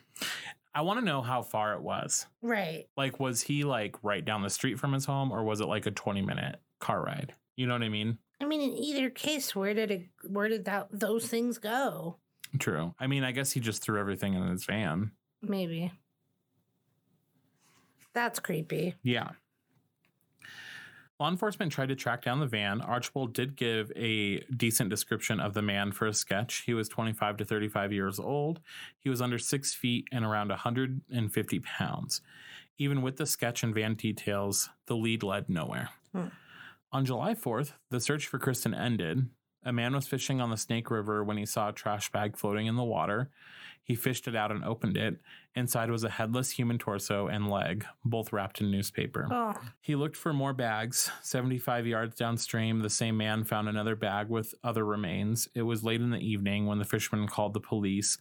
I 0.75 0.83
want 0.83 1.01
to 1.01 1.05
know 1.05 1.21
how 1.23 1.43
far 1.43 1.75
it 1.75 1.83
was. 1.83 2.27
Right. 2.41 2.87
Like, 2.97 3.21
was 3.21 3.43
he 3.43 3.65
like 3.65 3.97
right 4.03 4.25
down 4.25 4.43
the 4.43 4.51
street 4.51 4.79
from 4.79 4.93
his 4.93 5.05
home, 5.05 5.31
or 5.31 5.45
was 5.45 5.61
it 5.61 5.67
like 5.67 5.87
a 5.87 5.91
20 5.91 6.23
minute 6.23 6.61
car 6.83 7.03
ride. 7.03 7.35
You 7.57 7.67
know 7.67 7.73
what 7.73 7.83
I 7.83 7.89
mean? 7.89 8.19
I 8.41 8.45
mean, 8.45 8.61
in 8.61 8.77
either 8.77 9.09
case, 9.09 9.57
where 9.57 9.73
did 9.73 9.91
it? 9.91 10.03
Where 10.27 10.49
did 10.49 10.67
that 10.67 10.89
those 10.91 11.27
things 11.27 11.57
go? 11.57 12.17
True. 12.59 12.95
I 13.01 13.07
mean, 13.07 13.25
I 13.25 13.33
guess 13.33 13.53
he 13.53 13.61
just 13.61 13.83
threw 13.83 13.99
everything 13.99 14.35
in 14.35 14.47
his 14.49 14.65
van. 14.65 15.13
Maybe. 15.41 15.93
That's 18.13 18.41
creepy. 18.41 18.97
Yeah. 19.03 19.31
Law 21.23 21.29
enforcement 21.29 21.71
tried 21.71 21.89
to 21.91 21.95
track 21.95 22.23
down 22.23 22.41
the 22.41 22.49
van. 22.49 22.81
Archibald 22.81 23.33
did 23.33 23.55
give 23.55 23.93
a 23.95 24.41
decent 24.57 24.91
description 24.91 25.39
of 25.39 25.55
the 25.55 25.63
man 25.63 25.93
for 25.93 26.09
a 26.09 26.13
sketch. 26.13 26.65
He 26.67 26.75
was 26.75 26.89
25 26.89 27.37
to 27.37 27.45
35 27.45 27.93
years 27.93 28.19
old. 28.19 28.59
He 28.99 29.09
was 29.09 29.23
under 29.23 29.39
six 29.39 29.73
feet 29.73 30.09
and 30.11 30.25
around 30.25 30.49
150 30.49 31.61
pounds. 31.61 32.23
Even 32.77 33.03
with 33.03 33.19
the 33.19 33.27
sketch 33.27 33.63
and 33.63 33.73
van 33.73 33.95
details, 33.95 34.69
the 34.87 34.97
lead 34.97 35.23
led 35.23 35.49
nowhere. 35.49 35.91
Hmm. 36.13 36.27
On 36.91 37.05
July 37.05 37.35
4th, 37.35 37.75
the 37.91 38.01
search 38.01 38.27
for 38.27 38.41
Kristen 38.41 38.75
ended. 38.75 39.29
A 39.63 39.73
man 39.73 39.95
was 39.95 40.09
fishing 40.09 40.41
on 40.41 40.51
the 40.51 40.57
Snake 40.57 40.91
River 40.91 41.23
when 41.23 41.37
he 41.37 41.47
saw 41.47 41.69
a 41.69 41.73
trash 41.73 42.11
bag 42.11 42.37
floating 42.37 42.67
in 42.67 42.75
the 42.75 42.83
water. 42.83 43.31
He 43.85 43.95
fished 43.95 44.29
it 44.29 44.37
out 44.37 44.51
and 44.53 44.65
opened 44.65 44.97
it. 44.97 45.21
Inside 45.55 45.91
was 45.91 46.05
a 46.05 46.09
headless 46.11 46.51
human 46.51 46.79
torso 46.79 47.27
and 47.27 47.51
leg, 47.51 47.85
both 48.05 48.33
wrapped 48.33 48.61
in 48.61 48.71
newspaper. 48.71 49.27
Oh, 49.31 49.55
He 49.81 49.97
looked 49.97 50.17
for 50.17 50.33
more 50.33 50.53
bags. 50.53 51.11
75 51.23 51.87
yards 51.87 52.15
downstream, 52.17 52.81
the 52.81 52.89
same 52.89 53.17
man 53.17 53.45
found 53.45 53.69
another 53.69 53.97
bag 53.97 54.29
with 54.29 54.55
other 54.63 54.85
remains. 54.85 55.49
It 55.55 55.63
was 55.63 55.83
late 55.85 56.01
in 56.01 56.11
the 56.11 56.21
evening 56.27 56.67
when 56.67 56.79
the 56.79 56.85
fisherman 56.85 57.27
called 57.27 57.55
the 57.55 57.61
police. 57.61 58.19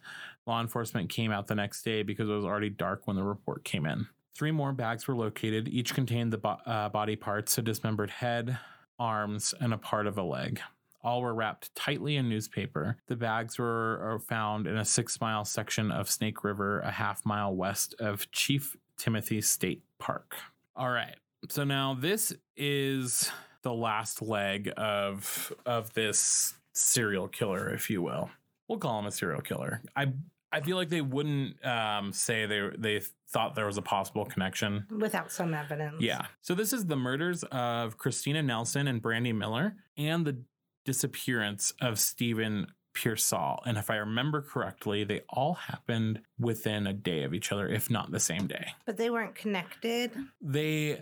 Law 0.48 0.60
enforcement 0.60 1.10
came 1.10 1.32
out 1.32 1.48
the 1.48 1.56
next 1.56 1.84
day 1.84 2.02
because 2.04 2.28
it 2.28 2.34
was 2.34 2.46
already 2.46 2.70
dark 2.70 3.06
when 3.06 3.16
the 3.16 3.24
report 3.24 3.64
came 3.64 3.86
in. 3.86 4.08
Three 4.36 4.52
more 4.52 4.74
bags 4.74 5.08
were 5.08 5.16
located. 5.16 5.68
Each 5.68 5.94
contained 5.94 6.34
the 6.34 6.38
bo- 6.38 6.58
uh, 6.66 6.90
body 6.90 7.16
parts 7.16 7.58
a 7.58 7.62
dismembered 7.62 8.10
head, 8.10 8.58
arms, 8.98 9.54
and 9.60 9.74
a 9.74 9.78
part 9.78 10.08
of 10.08 10.18
a 10.18 10.24
leg. 10.24 10.60
All 11.04 11.22
were 11.22 11.34
wrapped 11.34 11.74
tightly 11.76 12.16
in 12.16 12.30
newspaper. 12.30 12.98
The 13.08 13.16
bags 13.16 13.58
were 13.58 14.22
found 14.28 14.68
in 14.68 14.78
a 14.78 14.86
six 14.86 15.20
mile 15.20 15.46
section 15.46 15.92
of 15.92 16.10
Snake 16.10 16.44
River, 16.44 16.80
a 16.82 16.92
half 16.92 17.26
mile 17.26 17.56
west 17.56 17.96
of 18.00 18.32
Chief 18.32 18.76
Timothy 18.98 19.42
State 19.42 19.84
Park. 20.00 20.36
All 20.76 20.90
right. 20.90 21.16
So 21.50 21.64
now 21.64 21.96
this 22.00 22.34
is 22.56 23.32
the 23.64 23.74
last 23.74 24.22
leg 24.22 24.72
of 24.78 25.52
of 25.66 25.94
this 25.94 26.54
serial 26.74 27.28
killer, 27.28 27.74
if 27.74 27.90
you 27.90 28.02
will. 28.02 28.30
We'll 28.68 28.80
call 28.80 29.00
him 29.00 29.06
a 29.06 29.12
serial 29.12 29.42
killer. 29.42 29.82
I 29.96 30.14
I 30.52 30.62
feel 30.62 30.76
like 30.76 30.90
they 30.90 31.02
wouldn't 31.02 31.64
um, 31.66 32.12
say 32.12 32.46
they 32.46 32.70
they 32.78 33.02
thought 33.30 33.56
there 33.56 33.66
was 33.66 33.78
a 33.78 33.82
possible 33.82 34.26
connection. 34.26 34.86
without 34.90 35.32
some 35.32 35.54
evidence. 35.54 36.02
Yeah. 36.02 36.26
So 36.42 36.54
this 36.54 36.74
is 36.74 36.86
the 36.86 36.98
murders 36.98 37.44
of 37.46 37.98
Christina 37.98 38.44
Nelson 38.44 38.88
and 38.88 39.02
Brandy 39.02 39.32
Miller 39.32 39.76
and 39.98 40.26
the 40.26 40.38
disappearance 40.86 41.74
of 41.82 42.00
Stephen 42.00 42.68
Pearsall. 42.94 43.62
And 43.66 43.78
if 43.78 43.90
I 43.90 43.96
remember 43.98 44.42
correctly, 44.42 45.04
they 45.04 45.22
all 45.30 45.54
happened 45.54 46.22
within 46.40 46.88
a 46.88 46.94
day 46.94 47.24
of 47.24 47.34
each 47.34 47.52
other, 47.52 47.68
if 47.68 47.90
not 47.90 48.12
the 48.12 48.20
same 48.20 48.48
day. 48.48 48.74
But 48.86 48.98
they 48.98 49.10
weren't 49.10 49.36
connected. 49.36 50.12
They, 50.42 51.02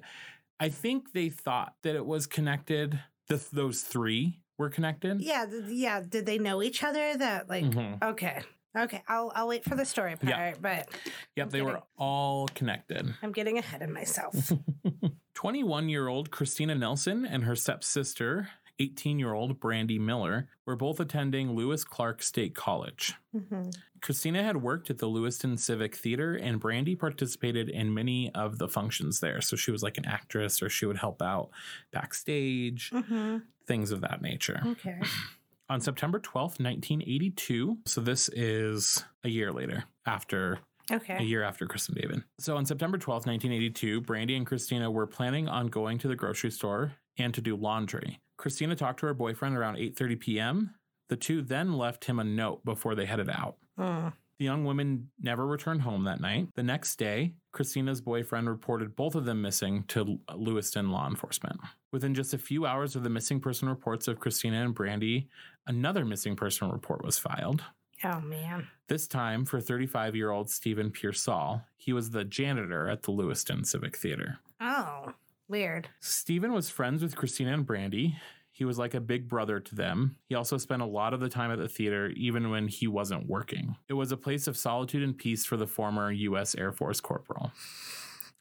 I 0.60 0.70
think 0.70 1.14
they 1.14 1.30
thought 1.30 1.74
that 1.84 1.96
it 1.96 2.06
was 2.06 2.28
connected. 2.28 3.00
The, 3.28 3.44
those 3.52 3.82
three 3.82 4.40
were 4.58 4.70
connected. 4.70 5.22
Yeah, 5.22 5.46
th- 5.46 5.64
yeah. 5.70 6.02
Did 6.08 6.26
they 6.26 6.38
know 6.38 6.62
each 6.62 6.84
other? 6.84 7.16
That 7.18 7.50
like 7.50 7.64
Mhm. 7.66 8.04
okay, 8.04 8.42
okay. 8.78 9.02
I'll 9.08 9.32
I'll 9.34 9.48
wait 9.48 9.64
for 9.64 9.76
the 9.76 9.86
story 9.86 10.16
part. 10.16 10.30
Yeah. 10.30 10.54
But 10.62 10.90
Yep, 11.38 11.50
they 11.52 11.62
were 11.62 11.82
all 11.98 12.48
connected. 12.56 13.14
I'm 13.24 13.32
getting 13.32 13.58
ahead 13.58 13.82
of 13.82 13.90
myself. 13.90 14.52
21 15.36 15.88
year 15.90 16.08
old 16.08 16.32
Christina 16.32 16.76
Nelson 16.76 17.26
and 17.26 17.44
her 17.46 17.56
stepsister, 17.56 18.50
18 18.80 19.20
year 19.20 19.34
old 19.34 19.60
Brandy 19.60 20.00
Miller, 20.00 20.48
were 20.66 20.76
both 20.76 21.00
attending 21.00 21.54
Lewis 21.56 21.84
Clark 21.84 22.22
State 22.24 22.56
College. 22.56 23.14
Mhm. 23.36 23.76
Christina 24.02 24.42
had 24.44 24.58
worked 24.58 24.90
at 24.90 24.98
the 25.00 25.08
Lewiston 25.08 25.58
Civic 25.58 25.96
Theater, 25.96 26.34
and 26.36 26.60
Brandy 26.60 26.96
participated 26.96 27.70
in 27.70 27.94
many 27.94 28.34
of 28.34 28.58
the 28.58 28.70
functions 28.70 29.20
there. 29.20 29.42
So 29.42 29.56
she 29.58 29.72
was 29.72 29.84
like 29.84 29.98
an 29.98 30.06
actress, 30.06 30.62
or 30.62 30.70
she 30.70 30.86
would 30.86 30.98
help 30.98 31.22
out 31.22 31.50
backstage, 31.92 32.92
Mhm. 32.92 33.44
things 33.68 33.92
of 33.92 34.02
that 34.02 34.22
nature. 34.22 34.62
Okay. 34.66 35.00
On 35.70 35.80
September 35.82 36.20
12th, 36.20 36.60
1982, 36.60 37.78
so 37.86 38.02
this 38.02 38.30
is 38.30 39.04
a 39.24 39.30
year 39.30 39.52
later 39.52 39.84
after 40.06 40.60
Okay. 40.92 41.18
a 41.18 41.22
year 41.22 41.44
after 41.44 41.68
Kristen 41.68 41.94
David. 41.94 42.24
So 42.40 42.58
on 42.58 42.66
September 42.66 42.98
12th, 42.98 43.28
1982, 43.28 44.02
Brandy 44.02 44.36
and 44.36 44.48
Christina 44.48 44.90
were 44.90 45.06
planning 45.06 45.48
on 45.48 45.68
going 45.68 46.00
to 46.00 46.08
the 46.08 46.16
grocery 46.16 46.50
store 46.50 46.94
and 47.20 47.34
to 47.34 47.42
do 47.42 47.56
laundry. 47.56 48.20
Christina 48.38 48.76
talked 48.76 49.02
to 49.02 49.06
her 49.08 49.14
boyfriend 49.14 49.58
around 49.58 49.76
8:30 49.78 50.20
p.m. 50.20 50.76
The 51.10 51.18
two 51.18 51.42
then 51.42 51.74
left 51.74 52.06
him 52.06 52.20
a 52.20 52.24
note 52.24 52.64
before 52.64 52.96
they 52.96 53.06
headed 53.06 53.30
out. 53.30 53.58
Mm. 53.78 54.14
The 54.40 54.46
young 54.46 54.64
women 54.64 55.10
never 55.20 55.46
returned 55.46 55.82
home 55.82 56.06
that 56.06 56.22
night. 56.22 56.48
The 56.56 56.64
next 56.64 56.96
day, 56.96 57.34
Christina's 57.52 58.00
boyfriend 58.00 58.48
reported 58.48 58.96
both 58.96 59.16
of 59.16 59.26
them 59.26 59.42
missing 59.42 59.84
to 59.90 60.20
Lewiston 60.34 60.92
law 60.92 61.10
enforcement. 61.10 61.60
Within 61.92 62.16
just 62.16 62.34
a 62.34 62.38
few 62.38 62.66
hours 62.66 62.96
of 62.96 63.04
the 63.04 63.10
missing 63.10 63.42
person 63.42 63.68
reports 63.68 64.08
of 64.08 64.22
Christina 64.22 64.64
and 64.64 64.74
Brandy, 64.74 65.28
another 65.68 66.06
missing 66.06 66.38
person 66.38 66.70
report 66.70 67.04
was 67.04 67.20
filed. 67.20 67.64
Oh 68.06 68.22
man. 68.22 68.68
This 68.88 69.08
time 69.08 69.44
for 69.44 69.60
35 69.60 70.16
year 70.16 70.32
old 70.32 70.50
Stephen 70.50 70.90
Pearsall. 70.90 71.64
He 71.76 71.92
was 71.92 72.12
the 72.12 72.24
janitor 72.24 72.88
at 72.88 73.04
the 73.04 73.12
Lewiston 73.12 73.66
Civic 73.66 73.98
Theater. 73.98 74.40
Oh, 74.62 75.14
weird. 75.50 75.90
Stephen 76.00 76.54
was 76.54 76.70
friends 76.70 77.02
with 77.02 77.16
Christina 77.16 77.54
and 77.54 77.66
Brandy. 77.66 78.18
He 78.52 78.66
was 78.66 78.78
like 78.78 78.94
a 78.94 79.00
big 79.00 79.30
brother 79.30 79.60
to 79.60 79.76
them. 79.76 80.18
He 80.28 80.36
also 80.36 80.58
spent 80.58 80.82
a 80.82 80.86
lot 80.86 81.14
of 81.14 81.20
the 81.20 81.30
time 81.30 81.52
at 81.52 81.60
the 81.60 81.70
theater, 81.70 82.08
even 82.16 82.50
when 82.50 82.68
he 82.68 82.88
wasn't 82.88 83.28
working. 83.28 83.78
It 83.88 83.94
was 83.94 84.12
a 84.12 84.18
place 84.18 84.48
of 84.48 84.58
solitude 84.58 85.02
and 85.02 85.18
peace 85.18 85.46
for 85.46 85.56
the 85.56 85.68
former 85.68 86.12
U.S. 86.12 86.56
Air 86.56 86.72
Force 86.72 87.00
corporal. 87.00 87.52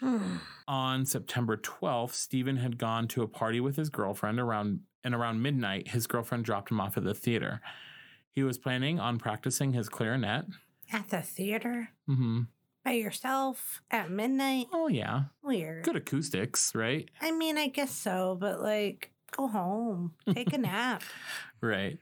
On 0.68 1.06
September 1.06 1.56
12th, 1.56 2.14
Stephen 2.14 2.56
had 2.56 2.78
gone 2.78 3.08
to 3.08 3.22
a 3.22 3.28
party 3.28 3.60
with 3.60 3.76
his 3.76 3.90
girlfriend 3.90 4.40
around 4.40 4.80
and 5.04 5.14
around 5.14 5.40
midnight, 5.40 5.88
his 5.88 6.06
girlfriend 6.06 6.44
dropped 6.44 6.70
him 6.70 6.80
off 6.80 6.96
at 6.96 7.04
the 7.04 7.14
theater. 7.14 7.60
He 8.32 8.42
was 8.42 8.58
planning 8.58 8.98
on 9.00 9.18
practicing 9.18 9.72
his 9.72 9.88
clarinet. 9.88 10.46
At 10.92 11.08
the 11.10 11.22
theater 11.22 11.90
hmm 12.06 12.42
by 12.88 12.94
yourself 12.94 13.82
at 13.90 14.10
midnight. 14.10 14.66
Oh 14.72 14.88
yeah, 14.88 15.24
Weird. 15.42 15.84
good 15.84 15.96
acoustics, 15.96 16.74
right? 16.74 17.08
I 17.20 17.32
mean, 17.32 17.58
I 17.58 17.68
guess 17.68 17.90
so, 17.90 18.36
but 18.40 18.62
like, 18.62 19.10
go 19.30 19.46
home, 19.46 20.14
take 20.32 20.52
a 20.54 20.58
nap. 20.70 21.02
Right. 21.60 21.98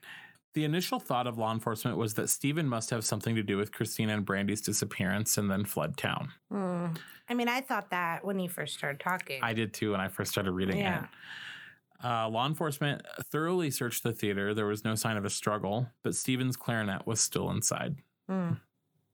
The 0.55 0.65
initial 0.65 1.01
thought 1.01 1.27
of 1.27 1.37
law 1.39 1.53
enforcement 1.53 1.97
was 1.99 2.15
that 2.15 2.31
Stephen 2.31 2.67
must 2.69 2.91
have 2.91 3.05
something 3.05 3.35
to 3.35 3.43
do 3.43 3.57
with 3.59 3.73
Christina 3.73 4.15
and 4.15 4.25
Brandy's 4.25 4.61
disappearance 4.63 5.37
and 5.37 5.51
then 5.51 5.65
fled 5.65 5.97
town. 5.97 6.31
Hmm. 6.51 6.87
I 7.29 7.35
mean, 7.35 7.49
I 7.49 7.61
thought 7.61 7.91
that 7.91 8.25
when 8.25 8.39
you 8.39 8.49
first 8.49 8.75
started 8.79 9.01
talking. 9.01 9.41
I 9.43 9.53
did 9.55 9.75
too 9.75 9.91
when 9.91 10.01
I 10.01 10.09
first 10.09 10.31
started 10.31 10.53
reading 10.53 10.79
Yeah. 10.79 11.03
it. 11.03 11.09
Uh, 12.05 12.29
law 12.29 12.47
enforcement 12.47 13.03
thoroughly 13.33 13.71
searched 13.71 14.03
the 14.03 14.13
theater. 14.13 14.55
There 14.55 14.67
was 14.67 14.85
no 14.85 14.95
sign 14.95 15.17
of 15.17 15.25
a 15.25 15.31
struggle, 15.31 15.89
but 16.05 16.15
Stephen's 16.15 16.57
clarinet 16.57 17.07
was 17.07 17.21
still 17.21 17.51
inside. 17.51 17.97
Hmm. 18.29 18.53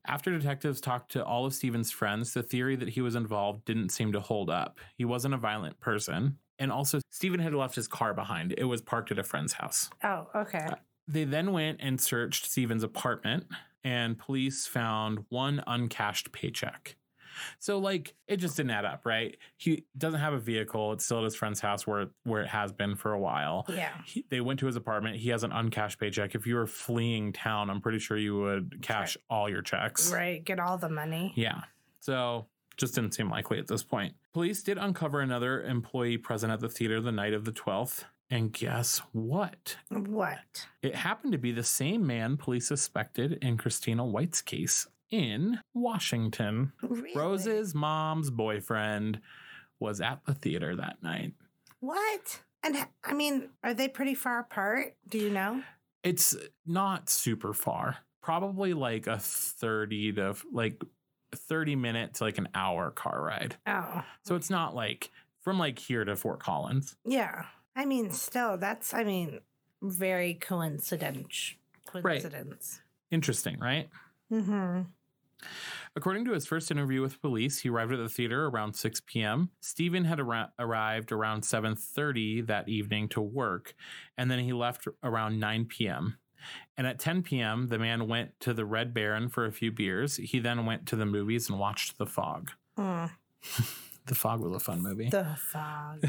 After 0.04 0.36
detectives 0.36 0.80
talked 0.80 1.12
to 1.12 1.24
all 1.24 1.46
of 1.46 1.54
Stephen's 1.54 1.90
friends, 1.90 2.34
the 2.34 2.42
theory 2.42 2.76
that 2.76 2.90
he 2.90 3.00
was 3.00 3.14
involved 3.14 3.64
didn't 3.64 3.90
seem 3.90 4.12
to 4.12 4.20
hold 4.20 4.50
up. 4.50 4.80
He 4.96 5.04
wasn't 5.04 5.34
a 5.34 5.38
violent 5.38 5.78
person. 5.80 6.38
And 6.58 6.72
also, 6.72 7.00
Stephen 7.10 7.40
had 7.40 7.54
left 7.54 7.74
his 7.74 7.88
car 7.88 8.12
behind. 8.14 8.54
It 8.56 8.64
was 8.64 8.82
parked 8.82 9.10
at 9.10 9.18
a 9.18 9.24
friend's 9.24 9.54
house. 9.54 9.90
Oh, 10.04 10.28
okay. 10.34 10.66
Uh, 10.70 10.74
they 11.08 11.24
then 11.24 11.52
went 11.52 11.78
and 11.80 12.00
searched 12.00 12.46
Stephen's 12.46 12.82
apartment, 12.82 13.46
and 13.84 14.18
police 14.18 14.66
found 14.66 15.24
one 15.28 15.62
uncashed 15.66 16.32
paycheck. 16.32 16.96
So, 17.58 17.78
like, 17.78 18.14
it 18.26 18.36
just 18.36 18.56
didn't 18.56 18.70
add 18.70 18.84
up, 18.84 19.04
right? 19.04 19.36
He 19.56 19.84
doesn't 19.96 20.20
have 20.20 20.32
a 20.32 20.38
vehicle. 20.38 20.92
It's 20.92 21.04
still 21.04 21.18
at 21.18 21.24
his 21.24 21.34
friend's 21.34 21.60
house 21.60 21.86
where 21.86 22.08
where 22.24 22.42
it 22.42 22.48
has 22.48 22.72
been 22.72 22.96
for 22.96 23.12
a 23.12 23.18
while. 23.18 23.66
Yeah. 23.68 23.92
He, 24.04 24.24
they 24.28 24.40
went 24.40 24.60
to 24.60 24.66
his 24.66 24.76
apartment. 24.76 25.16
He 25.16 25.30
has 25.30 25.44
an 25.44 25.52
uncashed 25.52 25.98
paycheck. 25.98 26.34
If 26.34 26.46
you 26.46 26.56
were 26.56 26.66
fleeing 26.66 27.32
town, 27.32 27.70
I'm 27.70 27.80
pretty 27.80 27.98
sure 27.98 28.16
you 28.16 28.38
would 28.38 28.78
cash 28.82 29.16
all 29.28 29.48
your 29.48 29.62
checks. 29.62 30.12
Right. 30.12 30.44
Get 30.44 30.60
all 30.60 30.78
the 30.78 30.88
money. 30.88 31.32
Yeah. 31.36 31.62
So 32.00 32.46
just 32.76 32.94
didn't 32.94 33.14
seem 33.14 33.30
likely 33.30 33.58
at 33.58 33.68
this 33.68 33.82
point. 33.82 34.14
Police 34.32 34.62
did 34.62 34.78
uncover 34.78 35.20
another 35.20 35.62
employee 35.62 36.18
present 36.18 36.52
at 36.52 36.60
the 36.60 36.68
theater 36.68 37.00
the 37.00 37.12
night 37.12 37.34
of 37.34 37.44
the 37.44 37.52
12th. 37.52 38.04
And 38.30 38.50
guess 38.50 39.02
what? 39.12 39.76
What? 39.90 40.66
It 40.80 40.94
happened 40.94 41.32
to 41.32 41.38
be 41.38 41.52
the 41.52 41.62
same 41.62 42.06
man 42.06 42.38
police 42.38 42.66
suspected 42.66 43.38
in 43.42 43.58
Christina 43.58 44.06
White's 44.06 44.40
case 44.40 44.86
in 45.12 45.60
Washington. 45.74 46.72
Really? 46.82 47.12
Rose's 47.14 47.74
mom's 47.74 48.30
boyfriend 48.30 49.20
was 49.78 50.00
at 50.00 50.24
the 50.26 50.34
theater 50.34 50.74
that 50.74 51.02
night. 51.02 51.34
What? 51.78 52.40
And 52.64 52.76
I 53.04 53.12
mean, 53.12 53.50
are 53.62 53.74
they 53.74 53.88
pretty 53.88 54.14
far 54.14 54.40
apart? 54.40 54.94
Do 55.08 55.18
you 55.18 55.30
know? 55.30 55.62
It's 56.02 56.34
not 56.66 57.08
super 57.10 57.52
far. 57.52 57.98
Probably 58.22 58.72
like 58.72 59.06
a 59.06 59.18
30 59.18 60.12
to 60.14 60.34
like 60.52 60.82
30 61.34 61.76
minute 61.76 62.14
to 62.14 62.24
like 62.24 62.38
an 62.38 62.48
hour 62.54 62.90
car 62.90 63.22
ride. 63.22 63.56
Oh, 63.66 64.02
So 64.24 64.34
it's 64.36 64.50
not 64.50 64.74
like 64.74 65.10
from 65.40 65.58
like 65.58 65.78
here 65.78 66.04
to 66.04 66.16
Fort 66.16 66.40
Collins. 66.40 66.96
yeah. 67.04 67.44
I 67.74 67.86
mean, 67.86 68.10
still, 68.12 68.58
that's, 68.58 68.92
I 68.92 69.02
mean, 69.02 69.40
very 69.80 70.34
coincidence. 70.34 71.54
Coincidence. 71.86 72.82
Interesting, 73.10 73.58
right? 73.58 73.88
Mm-hmm. 74.30 74.82
According 75.94 76.24
to 76.26 76.32
his 76.32 76.46
first 76.46 76.70
interview 76.70 77.02
with 77.02 77.20
police, 77.20 77.60
he 77.60 77.68
arrived 77.68 77.92
at 77.92 77.98
the 77.98 78.08
theater 78.08 78.46
around 78.46 78.74
6 78.74 79.02
p.m. 79.06 79.50
Stephen 79.60 80.04
had 80.04 80.20
ar- 80.20 80.52
arrived 80.58 81.12
around 81.12 81.42
7:30 81.42 82.46
that 82.46 82.68
evening 82.68 83.08
to 83.10 83.20
work, 83.20 83.74
and 84.16 84.30
then 84.30 84.38
he 84.38 84.52
left 84.52 84.88
around 85.02 85.38
9 85.38 85.66
p.m. 85.66 86.16
And 86.76 86.86
at 86.86 86.98
10 86.98 87.22
p.m., 87.22 87.68
the 87.68 87.78
man 87.78 88.08
went 88.08 88.32
to 88.40 88.52
the 88.52 88.64
Red 88.64 88.92
Baron 88.92 89.28
for 89.28 89.46
a 89.46 89.52
few 89.52 89.70
beers. 89.70 90.16
He 90.16 90.40
then 90.40 90.66
went 90.66 90.86
to 90.86 90.96
the 90.96 91.06
movies 91.06 91.48
and 91.48 91.58
watched 91.58 91.98
The 91.98 92.06
Fog. 92.06 92.50
Mm, 92.78 93.10
The 94.06 94.16
Fog 94.16 94.40
was 94.40 94.52
a 94.52 94.58
fun 94.58 94.82
movie. 94.82 95.08
the 95.10 95.36
fog. 95.38 96.04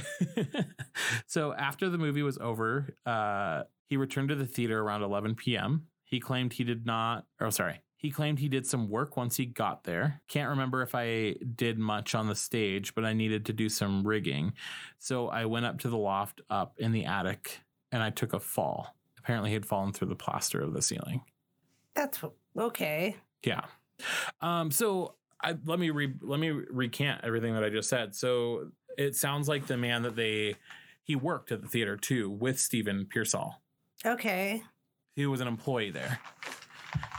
so 1.27 1.53
after 1.53 1.89
the 1.89 1.99
movie 1.99 2.23
was 2.23 2.39
over, 2.39 2.95
uh, 3.05 3.63
he 3.87 3.97
returned 3.97 4.29
to 4.29 4.35
the 4.35 4.47
theater 4.47 4.81
around 4.81 5.03
11 5.03 5.35
p.m. 5.35 5.85
He 6.03 6.19
claimed 6.19 6.53
he 6.53 6.63
did 6.63 6.85
not, 6.87 7.25
or 7.39 7.51
sorry, 7.51 7.81
he 8.03 8.11
claimed 8.11 8.37
he 8.37 8.49
did 8.49 8.67
some 8.67 8.89
work 8.89 9.15
once 9.15 9.37
he 9.37 9.45
got 9.45 9.85
there. 9.85 10.21
Can't 10.27 10.49
remember 10.49 10.81
if 10.81 10.93
I 10.93 11.35
did 11.55 11.79
much 11.79 12.13
on 12.13 12.27
the 12.27 12.35
stage, 12.35 12.93
but 12.95 13.05
I 13.05 13.13
needed 13.13 13.45
to 13.45 13.53
do 13.53 13.69
some 13.69 14.05
rigging. 14.05 14.51
So 14.99 15.29
I 15.29 15.45
went 15.45 15.65
up 15.65 15.79
to 15.79 15.89
the 15.89 15.97
loft 15.97 16.41
up 16.49 16.73
in 16.77 16.91
the 16.91 17.05
attic 17.05 17.61
and 17.93 18.03
I 18.03 18.09
took 18.09 18.33
a 18.33 18.41
fall. 18.41 18.93
Apparently, 19.17 19.51
he 19.51 19.53
had 19.53 19.65
fallen 19.65 19.93
through 19.93 20.09
the 20.09 20.17
plaster 20.17 20.59
of 20.59 20.73
the 20.73 20.81
ceiling. 20.81 21.23
That's 21.95 22.19
okay. 22.57 23.15
Yeah. 23.45 23.61
Um, 24.41 24.69
so 24.69 25.15
I, 25.41 25.55
let 25.65 25.79
me 25.79 25.89
re, 25.89 26.13
let 26.19 26.41
me 26.41 26.49
recant 26.49 27.21
everything 27.23 27.53
that 27.53 27.63
I 27.63 27.69
just 27.69 27.87
said. 27.87 28.13
So 28.15 28.71
it 28.97 29.15
sounds 29.15 29.47
like 29.47 29.65
the 29.65 29.77
man 29.77 30.03
that 30.03 30.17
they 30.17 30.55
he 31.03 31.15
worked 31.15 31.53
at 31.53 31.61
the 31.61 31.69
theater 31.69 31.95
too 31.95 32.29
with 32.29 32.59
Stephen 32.59 33.05
Pearsall. 33.05 33.61
Okay. 34.05 34.61
He 35.15 35.25
was 35.25 35.39
an 35.39 35.47
employee 35.47 35.91
there 35.91 36.19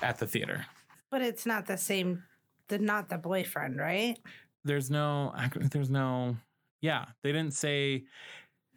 at 0.02 0.18
the 0.18 0.26
theater. 0.26 0.66
But 1.14 1.22
it's 1.22 1.46
not 1.46 1.66
the 1.66 1.76
same, 1.76 2.24
the 2.66 2.76
not 2.80 3.08
the 3.08 3.18
boyfriend, 3.18 3.78
right? 3.78 4.18
There's 4.64 4.90
no 4.90 5.32
there's 5.70 5.88
no 5.88 6.36
yeah, 6.80 7.04
they 7.22 7.30
didn't 7.30 7.54
say 7.54 8.02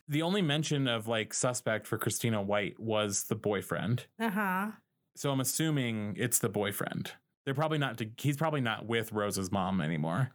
the 0.08 0.22
only 0.22 0.44
mention 0.44 0.88
of 0.88 1.08
like 1.08 1.34
suspect 1.34 1.88
for 1.88 1.98
Christina 1.98 2.40
White 2.40 2.80
was 2.80 3.24
the 3.24 3.34
boyfriend. 3.34 4.06
Uh 4.20 4.30
huh. 4.30 4.68
So 5.16 5.32
I'm 5.32 5.40
assuming 5.40 6.14
it's 6.16 6.38
the 6.38 6.48
boyfriend. 6.48 7.14
They're 7.44 7.56
probably 7.56 7.80
not 7.80 8.00
he's 8.20 8.38
probably 8.38 8.62
not 8.62 8.86
with 8.86 9.12
Rose's 9.14 9.52
mom 9.52 9.82
anymore. 9.82 10.30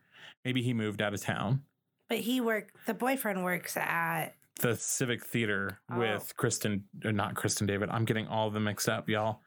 Maybe 0.44 0.60
he 0.60 0.74
moved 0.74 1.00
out 1.02 1.14
of 1.14 1.20
town. 1.22 1.62
But 2.08 2.18
he 2.18 2.40
worked, 2.40 2.84
the 2.86 2.94
boyfriend 2.94 3.44
works 3.44 3.76
at, 3.76 4.34
the 4.60 4.74
Civic 4.74 5.24
Theater 5.24 5.78
Oh. 5.88 6.00
with 6.00 6.32
Kristen, 6.36 6.82
or 7.04 7.12
not 7.12 7.36
Kristen 7.36 7.68
David. 7.68 7.90
I'm 7.90 8.04
getting 8.06 8.26
all 8.26 8.48
of 8.48 8.54
them 8.54 8.64
mixed 8.64 8.88
up, 8.88 9.08
y'all. 9.08 9.40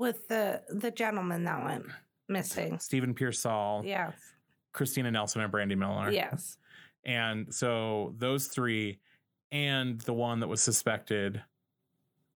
With 0.00 0.26
the, 0.28 0.62
the 0.70 0.90
gentleman 0.90 1.44
that 1.44 1.62
went 1.64 1.84
missing. 2.28 2.78
Stephen 2.80 3.14
Pearsall, 3.14 3.82
Yes. 3.84 4.14
Christina 4.72 5.10
Nelson, 5.10 5.42
and 5.42 5.52
Brandy 5.52 5.74
Miller. 5.76 6.10
Yes. 6.10 6.56
And 7.04 7.54
so 7.54 8.14
those 8.18 8.46
three, 8.46 8.98
and 9.52 10.00
the 10.02 10.12
one 10.14 10.40
that 10.40 10.48
was 10.48 10.62
suspected 10.62 11.42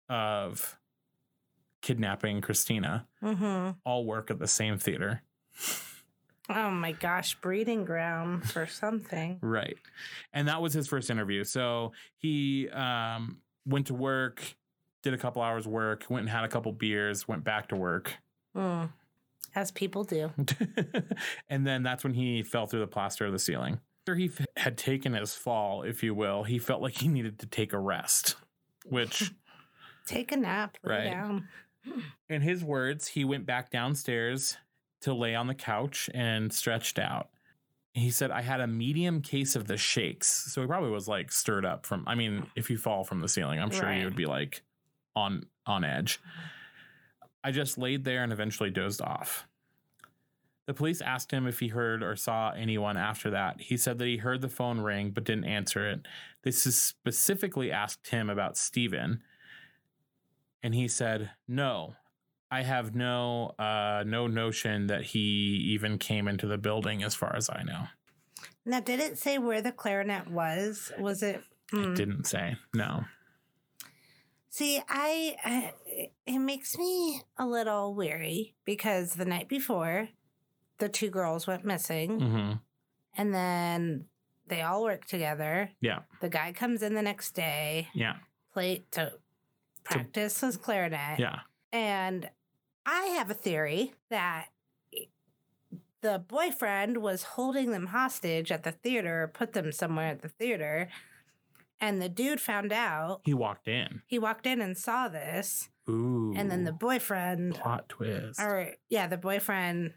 of 0.08 0.78
kidnapping 1.80 2.40
Christina, 2.40 3.06
Mm-hmm. 3.22 3.70
all 3.84 4.04
work 4.04 4.30
at 4.30 4.38
the 4.38 4.46
same 4.46 4.78
theater. 4.78 5.22
Oh 6.50 6.70
my 6.70 6.92
gosh, 6.92 7.34
breeding 7.40 7.84
ground 7.86 8.50
for 8.50 8.66
something. 8.66 9.38
Right. 9.42 9.76
And 10.34 10.48
that 10.48 10.60
was 10.60 10.74
his 10.74 10.86
first 10.86 11.08
interview. 11.08 11.44
So 11.44 11.92
he 12.18 12.68
um, 12.70 13.38
went 13.64 13.86
to 13.86 13.94
work, 13.94 14.42
did 15.04 15.14
a 15.14 15.18
couple 15.18 15.42
hours 15.42 15.68
work, 15.68 16.04
went 16.08 16.22
and 16.22 16.30
had 16.30 16.42
a 16.44 16.48
couple 16.48 16.72
beers, 16.72 17.28
went 17.28 17.44
back 17.44 17.68
to 17.68 17.76
work. 17.76 18.14
Mm. 18.56 18.90
As 19.54 19.70
people 19.70 20.02
do. 20.02 20.32
and 21.48 21.66
then 21.66 21.82
that's 21.82 22.02
when 22.02 22.14
he 22.14 22.42
fell 22.42 22.66
through 22.66 22.80
the 22.80 22.86
plaster 22.88 23.24
of 23.26 23.32
the 23.32 23.38
ceiling. 23.38 23.78
After 24.02 24.16
he 24.16 24.26
f- 24.26 24.46
had 24.56 24.76
taken 24.76 25.12
his 25.14 25.34
fall, 25.34 25.82
if 25.82 26.02
you 26.02 26.14
will, 26.14 26.42
he 26.42 26.58
felt 26.58 26.82
like 26.82 26.96
he 26.98 27.08
needed 27.08 27.38
to 27.40 27.46
take 27.46 27.72
a 27.72 27.78
rest, 27.78 28.36
which, 28.86 29.32
Take 30.06 30.32
a 30.32 30.36
nap, 30.36 30.76
lay 30.82 30.96
Right. 30.96 31.04
down. 31.10 31.48
in 32.28 32.42
his 32.42 32.62
words, 32.62 33.08
he 33.08 33.24
went 33.24 33.46
back 33.46 33.70
downstairs 33.70 34.58
to 35.02 35.14
lay 35.14 35.34
on 35.34 35.46
the 35.46 35.54
couch 35.54 36.10
and 36.12 36.52
stretched 36.52 36.98
out. 36.98 37.28
He 37.94 38.10
said, 38.10 38.30
I 38.30 38.42
had 38.42 38.60
a 38.60 38.66
medium 38.66 39.22
case 39.22 39.54
of 39.56 39.66
the 39.66 39.76
shakes. 39.78 40.26
So 40.52 40.60
he 40.60 40.66
probably 40.66 40.90
was 40.90 41.08
like 41.08 41.30
stirred 41.32 41.64
up 41.64 41.86
from, 41.86 42.04
I 42.06 42.16
mean, 42.16 42.46
if 42.56 42.68
you 42.68 42.76
fall 42.76 43.04
from 43.04 43.20
the 43.20 43.28
ceiling, 43.28 43.60
I'm 43.60 43.70
sure 43.70 43.84
Right. 43.84 43.98
you 44.00 44.04
would 44.04 44.16
be 44.16 44.26
like 44.26 44.62
on 45.16 45.46
on 45.66 45.84
edge. 45.84 46.20
I 47.42 47.50
just 47.50 47.76
laid 47.78 48.04
there 48.04 48.22
and 48.22 48.32
eventually 48.32 48.70
dozed 48.70 49.02
off. 49.02 49.46
The 50.66 50.72
police 50.74 51.02
asked 51.02 51.30
him 51.30 51.46
if 51.46 51.60
he 51.60 51.68
heard 51.68 52.02
or 52.02 52.16
saw 52.16 52.52
anyone 52.52 52.96
after 52.96 53.30
that. 53.30 53.60
He 53.60 53.76
said 53.76 53.98
that 53.98 54.06
he 54.06 54.16
heard 54.16 54.40
the 54.40 54.48
phone 54.48 54.80
ring 54.80 55.10
but 55.10 55.24
didn't 55.24 55.44
answer 55.44 55.86
it. 55.86 56.06
They 56.42 56.50
specifically 56.52 57.70
asked 57.70 58.08
him 58.08 58.30
about 58.30 58.56
Steven. 58.56 59.22
And 60.62 60.74
he 60.74 60.88
said, 60.88 61.30
"No. 61.46 61.96
I 62.50 62.62
have 62.62 62.94
no 62.94 63.54
uh 63.58 64.04
no 64.06 64.26
notion 64.26 64.86
that 64.86 65.02
he 65.02 65.18
even 65.74 65.98
came 65.98 66.28
into 66.28 66.46
the 66.46 66.56
building 66.58 67.02
as 67.02 67.14
far 67.14 67.36
as 67.36 67.50
I 67.50 67.62
know." 67.62 67.88
Now, 68.64 68.80
did 68.80 69.00
it 69.00 69.18
say 69.18 69.36
where 69.36 69.60
the 69.60 69.72
clarinet 69.72 70.28
was? 70.30 70.90
Was 70.98 71.22
it? 71.22 71.44
It 71.72 71.76
Hmm. 71.76 71.94
didn't 71.94 72.24
say. 72.24 72.56
No. 72.72 73.04
See, 74.54 74.80
I, 74.88 75.34
I 75.44 75.72
it 76.26 76.38
makes 76.38 76.78
me 76.78 77.22
a 77.36 77.44
little 77.44 77.92
weary 77.92 78.54
because 78.64 79.14
the 79.14 79.24
night 79.24 79.48
before, 79.48 80.10
the 80.78 80.88
two 80.88 81.10
girls 81.10 81.48
went 81.48 81.64
missing, 81.64 82.20
Mhm. 82.20 82.60
and 83.16 83.34
then 83.34 84.04
they 84.46 84.62
all 84.62 84.84
work 84.84 85.06
together. 85.06 85.70
Yeah. 85.80 86.02
The 86.20 86.28
guy 86.28 86.52
comes 86.52 86.84
in 86.84 86.94
the 86.94 87.02
next 87.02 87.32
day, 87.32 87.88
Yeah. 87.94 88.18
play 88.52 88.84
to 88.92 89.14
practice 89.82 90.40
his 90.40 90.56
clarinet, 90.56 91.18
Yeah. 91.18 91.40
and 91.72 92.30
I 92.86 93.06
have 93.06 93.30
a 93.30 93.34
theory 93.34 93.94
that 94.08 94.50
the 96.00 96.20
boyfriend 96.20 96.98
was 96.98 97.24
holding 97.24 97.72
them 97.72 97.86
hostage 97.86 98.52
at 98.52 98.62
the 98.62 98.70
theater, 98.70 99.24
or 99.24 99.26
put 99.26 99.52
them 99.52 99.72
somewhere 99.72 100.10
at 100.10 100.22
the 100.22 100.28
theater, 100.28 100.90
and 101.84 102.00
the 102.00 102.08
dude 102.08 102.40
found 102.40 102.72
out. 102.72 103.20
He 103.24 103.34
walked 103.34 103.68
in. 103.68 104.00
He 104.06 104.18
walked 104.18 104.46
in 104.46 104.62
and 104.62 104.76
saw 104.76 105.08
this, 105.08 105.68
Ooh. 105.88 106.32
and 106.34 106.50
then 106.50 106.64
the 106.64 106.72
boyfriend, 106.72 107.56
plot 107.56 107.88
twist. 107.90 108.40
or 108.40 108.70
yeah, 108.88 109.06
the 109.06 109.18
boyfriend 109.18 109.92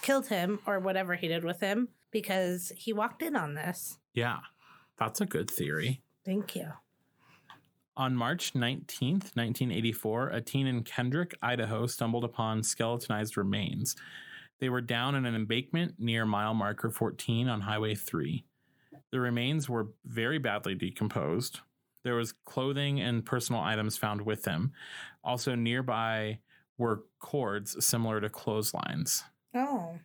killed 0.00 0.28
him 0.28 0.58
or 0.66 0.78
whatever 0.78 1.14
he 1.16 1.28
did 1.28 1.44
with 1.44 1.60
him 1.60 1.88
because 2.10 2.72
he 2.76 2.94
walked 2.94 3.22
in 3.22 3.36
on 3.36 3.54
this. 3.54 3.98
Yeah. 4.14 4.38
That's 4.98 5.20
a 5.20 5.26
good 5.26 5.50
theory. 5.50 6.02
Thank 6.24 6.56
you. 6.56 6.72
On 7.96 8.16
March 8.16 8.54
19th, 8.54 9.36
1984, 9.36 10.28
a 10.30 10.40
teen 10.40 10.66
in 10.66 10.82
Kendrick, 10.82 11.36
Idaho 11.42 11.86
stumbled 11.86 12.24
upon 12.24 12.62
skeletonized 12.62 13.36
remains. 13.36 13.96
They 14.60 14.68
were 14.68 14.80
down 14.80 15.14
in 15.14 15.26
an 15.26 15.34
embankment 15.34 15.96
near 15.98 16.24
mile 16.24 16.54
marker 16.54 16.90
14 16.90 17.48
on 17.48 17.60
Highway 17.60 17.94
3. 17.94 18.44
The 19.10 19.20
remains 19.20 19.68
were 19.68 19.88
very 20.04 20.38
badly 20.38 20.74
decomposed. 20.74 21.60
There 22.04 22.14
was 22.14 22.32
clothing 22.44 23.00
and 23.00 23.24
personal 23.24 23.60
items 23.60 23.96
found 23.96 24.22
with 24.22 24.42
them. 24.44 24.72
Also, 25.24 25.54
nearby 25.54 26.38
were 26.76 27.04
cords 27.18 27.84
similar 27.84 28.20
to 28.20 28.28
clotheslines, 28.28 29.24
Oh, 29.54 29.98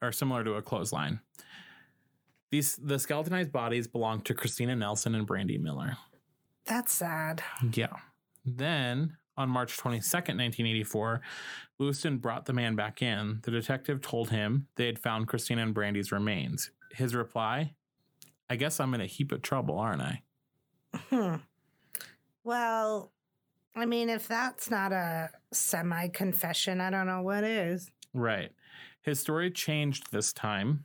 or 0.00 0.12
similar 0.12 0.42
to 0.44 0.54
a 0.54 0.62
clothesline. 0.62 1.20
These 2.50 2.76
the 2.76 2.98
skeletonized 2.98 3.52
bodies 3.52 3.86
belonged 3.86 4.24
to 4.26 4.34
Christina 4.34 4.76
Nelson 4.76 5.14
and 5.14 5.26
Brandy 5.26 5.58
Miller. 5.58 5.96
that's 6.64 6.92
sad. 6.92 7.42
Yeah. 7.74 7.92
Then 8.44 9.16
on 9.36 9.48
March 9.50 9.76
22nd, 9.76 10.38
1984, 10.38 11.20
Lewiston 11.78 12.18
brought 12.18 12.46
the 12.46 12.52
man 12.52 12.74
back 12.76 13.02
in. 13.02 13.40
The 13.42 13.50
detective 13.50 14.00
told 14.00 14.30
him 14.30 14.68
they 14.76 14.86
had 14.86 14.98
found 14.98 15.28
Christina 15.28 15.62
and 15.62 15.74
Brandy's 15.74 16.10
remains. 16.12 16.70
His 16.92 17.14
reply, 17.14 17.74
I 18.48 18.56
guess 18.56 18.80
I'm 18.80 18.94
in 18.94 19.00
a 19.00 19.06
heap 19.06 19.32
of 19.32 19.42
trouble, 19.42 19.78
aren't 19.78 20.02
I? 20.02 20.22
Hmm. 21.10 21.36
Well, 22.44 23.12
I 23.74 23.86
mean, 23.86 24.08
if 24.08 24.28
that's 24.28 24.70
not 24.70 24.92
a 24.92 25.30
semi 25.52 26.08
confession, 26.08 26.80
I 26.80 26.90
don't 26.90 27.06
know 27.06 27.22
what 27.22 27.44
is. 27.44 27.90
Right. 28.14 28.52
His 29.02 29.20
story 29.20 29.50
changed 29.50 30.10
this 30.10 30.32
time, 30.32 30.84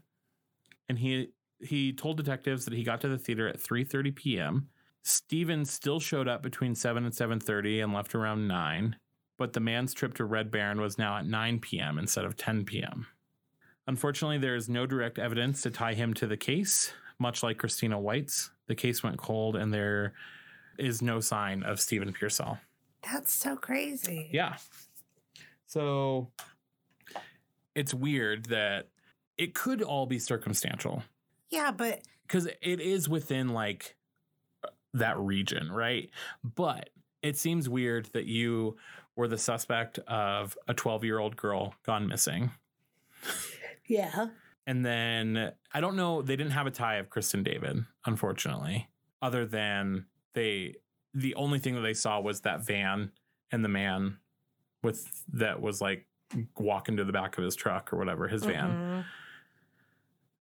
and 0.90 1.00
he 1.00 1.30
he 1.60 1.94
told 1.94 2.18
detectives 2.18 2.66
that 2.66 2.74
he 2.74 2.84
got 2.84 3.02
to 3.02 3.08
the 3.08 3.18
theater 3.18 3.48
at 3.48 3.60
3:30 3.60 4.16
p.m. 4.16 4.70
Steven 5.04 5.66
still 5.66 6.00
showed 6.00 6.28
up 6.28 6.44
between 6.44 6.76
7 6.76 7.06
and 7.06 7.14
7:30 7.14 7.84
and 7.84 7.94
left 7.94 8.14
around 8.14 8.48
9, 8.48 8.96
but 9.38 9.54
the 9.54 9.60
man's 9.60 9.94
trip 9.94 10.14
to 10.16 10.26
Red 10.26 10.52
Baron 10.52 10.82
was 10.82 10.98
now 10.98 11.18
at 11.18 11.26
9 11.26 11.60
p.m. 11.60 11.98
instead 11.98 12.26
of 12.26 12.36
10 12.36 12.66
p.m. 12.66 13.08
Unfortunately, 13.88 14.38
there 14.38 14.56
is 14.56 14.70
no 14.70 14.86
direct 14.86 15.18
evidence 15.18 15.62
to 15.64 15.72
tie 15.72 15.94
him 15.94 16.14
to 16.14 16.28
the 16.28 16.38
case, 16.38 16.94
much 17.22 17.44
like 17.44 17.58
Christina 17.58 18.00
White's. 18.00 18.50
The 18.68 18.76
case 18.76 19.04
went 19.04 19.18
cold 19.18 19.56
and 19.56 19.74
there 19.74 20.14
is 20.78 21.02
no 21.02 21.20
sign 21.20 21.64
of 21.64 21.80
Stephen 21.80 22.12
Pearsall. 22.12 22.58
That's 23.04 23.32
so 23.32 23.56
crazy. 23.56 24.30
Yeah. 24.34 24.58
So 25.68 26.30
it's 27.76 27.94
weird 27.94 28.46
that 28.46 28.88
it 29.38 29.54
could 29.54 29.82
all 29.82 30.06
be 30.06 30.20
circumstantial 30.20 31.04
Yeah, 31.50 31.72
but 31.72 32.02
because 32.28 32.48
it 32.48 32.80
is 32.82 33.08
within 33.08 33.50
like 33.50 33.96
that 34.94 35.18
region, 35.18 35.72
right? 35.72 36.10
But 36.44 36.90
it 37.22 37.38
seems 37.38 37.70
weird 37.70 38.08
that 38.14 38.26
you 38.26 38.78
were 39.16 39.28
the 39.28 39.38
suspect 39.38 40.00
of 40.08 40.58
a 40.68 40.74
12 40.74 41.04
year 41.04 41.20
old 41.20 41.38
girl 41.38 41.76
gone 41.84 42.08
missing. 42.08 42.52
yeah. 43.88 44.28
And 44.68 44.86
then 44.86 45.52
I 45.74 45.82
don't 45.82 45.96
know, 45.96 46.22
they 46.22 46.36
didn't 46.36 46.52
have 46.54 46.68
a 46.68 46.72
tie 46.72 46.96
of 46.96 47.10
Kristen 47.10 47.44
David, 47.44 47.84
unfortunately, 48.06 48.90
other 49.22 49.46
than 49.46 50.06
they, 50.34 50.76
the 51.14 51.36
only 51.36 51.60
thing 51.60 51.76
that 51.76 51.82
they 51.82 51.94
saw 51.94 52.20
was 52.20 52.42
that 52.42 52.66
van 52.66 53.12
and 53.52 53.66
the 53.66 53.70
man 53.70 54.18
with 54.84 55.24
that 55.34 55.62
was 55.62 55.82
like 55.82 56.06
walking 56.58 56.96
to 56.98 57.04
the 57.04 57.12
back 57.12 57.38
of 57.38 57.44
his 57.44 57.56
truck 57.56 57.92
or 57.92 57.98
whatever, 57.98 58.28
his 58.28 58.44
van. 58.44 59.06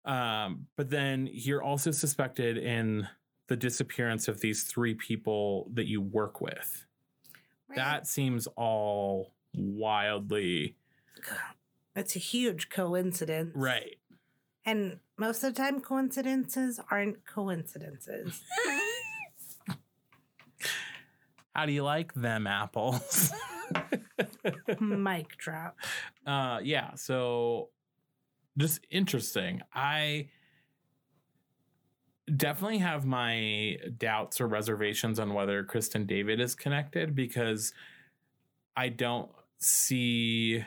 Mhm. 0.07 0.11
Um, 0.11 0.67
but 0.77 0.91
then 0.91 1.29
you're 1.33 1.63
also 1.63 1.91
suspected 1.91 2.57
in 2.57 3.09
the 3.49 3.57
disappearance 3.57 4.29
of 4.29 4.41
these 4.41 4.63
three 4.63 4.95
people 4.95 5.69
that 5.75 5.87
you 5.87 6.01
work 6.01 6.41
with. 6.41 6.87
Right. 7.69 7.77
That 7.77 8.07
seems 8.07 8.47
all 8.57 9.33
wildly 9.55 10.77
That's 11.95 12.15
a 12.17 12.21
huge 12.21 12.69
coincidence. 12.71 13.53
right. 13.55 13.97
And 14.64 14.99
most 15.16 15.42
of 15.42 15.55
the 15.55 15.61
time, 15.61 15.81
coincidences 15.81 16.81
aren't 16.90 17.27
coincidences. 17.27 18.42
How 21.55 21.66
do 21.66 21.73
you 21.73 21.83
like 21.83 22.14
them 22.14 22.46
apples? 22.46 23.33
Mic 24.81 25.37
drop. 25.37 25.77
uh 26.27 26.61
yeah, 26.62 26.94
so 26.94 27.70
just 28.57 28.81
interesting. 28.90 29.62
I 29.75 30.29
definitely 32.37 32.79
have 32.79 33.05
my 33.05 33.77
doubts 33.99 34.40
or 34.40 34.46
reservations 34.46 35.18
on 35.18 35.35
whether 35.35 35.64
Kristen 35.64 36.07
David 36.07 36.40
is 36.40 36.55
connected 36.55 37.14
because 37.14 37.73
I 38.77 38.88
don't 38.88 39.31
see 39.59 40.64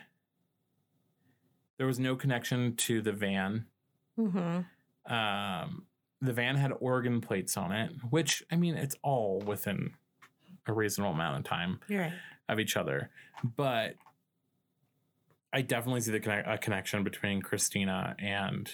there 1.78 1.88
was 1.88 2.00
no 2.00 2.16
connection 2.16 2.76
to 2.76 3.02
the 3.02 3.14
van. 3.14 3.66
Mm-hmm. 4.18 5.14
Um 5.14 5.86
the 6.22 6.34
van 6.34 6.56
had 6.56 6.72
Oregon 6.80 7.20
plates 7.20 7.58
on 7.58 7.72
it, 7.72 7.92
which 8.10 8.44
I 8.52 8.56
mean 8.56 8.76
it's 8.76 8.96
all 9.04 9.40
within 9.46 9.94
a 10.66 10.74
reasonable 10.74 11.14
amount 11.14 11.38
of 11.38 11.44
time 11.44 11.80
right. 11.90 12.14
of 12.48 12.60
each 12.60 12.78
other. 12.78 13.10
But 13.44 13.96
I 15.52 15.62
definitely 15.62 16.02
see 16.02 16.18
the 16.18 16.52
a 16.52 16.58
connection 16.58 17.04
between 17.04 17.42
Christina 17.42 18.16
and 18.18 18.72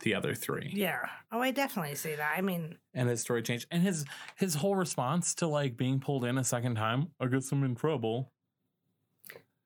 the 0.00 0.14
other 0.14 0.34
three. 0.34 0.70
Yeah. 0.74 1.00
Oh, 1.32 1.40
I 1.40 1.50
definitely 1.50 1.96
see 1.96 2.14
that. 2.14 2.34
I 2.36 2.40
mean, 2.40 2.78
And 2.94 3.08
his 3.08 3.20
story 3.20 3.42
changed. 3.42 3.66
And 3.70 3.82
his 3.82 4.04
his 4.36 4.54
whole 4.54 4.76
response 4.76 5.34
to 5.36 5.46
like 5.46 5.76
being 5.76 6.00
pulled 6.00 6.24
in 6.24 6.38
a 6.38 6.44
second 6.44 6.76
time, 6.76 7.08
I 7.20 7.26
guess 7.26 7.50
I'm 7.52 7.64
in 7.64 7.74
trouble. 7.74 8.30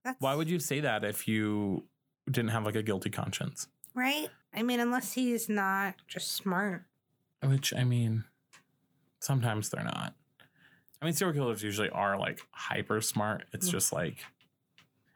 that's 0.04 0.20
Why 0.20 0.34
would 0.34 0.48
you 0.50 0.58
say 0.58 0.80
that 0.80 1.04
if 1.04 1.28
you 1.28 1.84
didn't 2.26 2.50
have 2.50 2.64
like 2.64 2.76
a 2.76 2.82
guilty 2.82 3.10
conscience? 3.10 3.68
right? 3.94 4.28
I 4.58 4.62
mean, 4.62 4.80
unless 4.80 5.12
he's 5.12 5.48
not 5.48 5.94
just 6.08 6.32
smart. 6.32 6.82
Which 7.44 7.72
I 7.72 7.84
mean, 7.84 8.24
sometimes 9.20 9.68
they're 9.70 9.84
not. 9.84 10.14
I 11.00 11.04
mean, 11.04 11.14
serial 11.14 11.34
killers 11.34 11.62
usually 11.62 11.90
are 11.90 12.18
like 12.18 12.40
hyper 12.50 13.00
smart. 13.00 13.44
It's 13.52 13.68
Mm. 13.68 13.72
just 13.72 13.92
like 13.92 14.18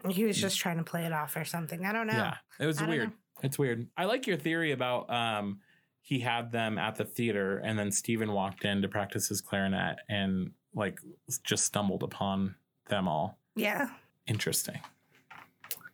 He 0.08 0.24
was 0.24 0.40
just 0.40 0.58
trying 0.58 0.78
to 0.78 0.84
play 0.84 1.04
it 1.06 1.12
off 1.12 1.36
or 1.36 1.44
something. 1.44 1.84
I 1.84 1.92
don't 1.92 2.06
know. 2.06 2.12
Yeah, 2.12 2.36
it 2.60 2.66
was 2.66 2.80
I 2.80 2.86
weird. 2.88 3.12
It's 3.42 3.58
weird. 3.58 3.88
I 3.96 4.04
like 4.04 4.26
your 4.28 4.36
theory 4.36 4.70
about 4.70 5.10
um 5.10 5.60
he 6.02 6.20
had 6.20 6.52
them 6.52 6.78
at 6.78 6.94
the 6.96 7.04
theater 7.04 7.58
and 7.58 7.76
then 7.78 7.90
Steven 7.90 8.32
walked 8.32 8.64
in 8.64 8.82
to 8.82 8.88
practice 8.88 9.28
his 9.28 9.40
clarinet 9.40 9.98
and 10.08 10.52
like 10.74 11.00
just 11.42 11.64
stumbled 11.64 12.02
upon 12.04 12.54
them 12.88 13.08
all. 13.08 13.38
Yeah. 13.56 13.90
Interesting. 14.28 14.80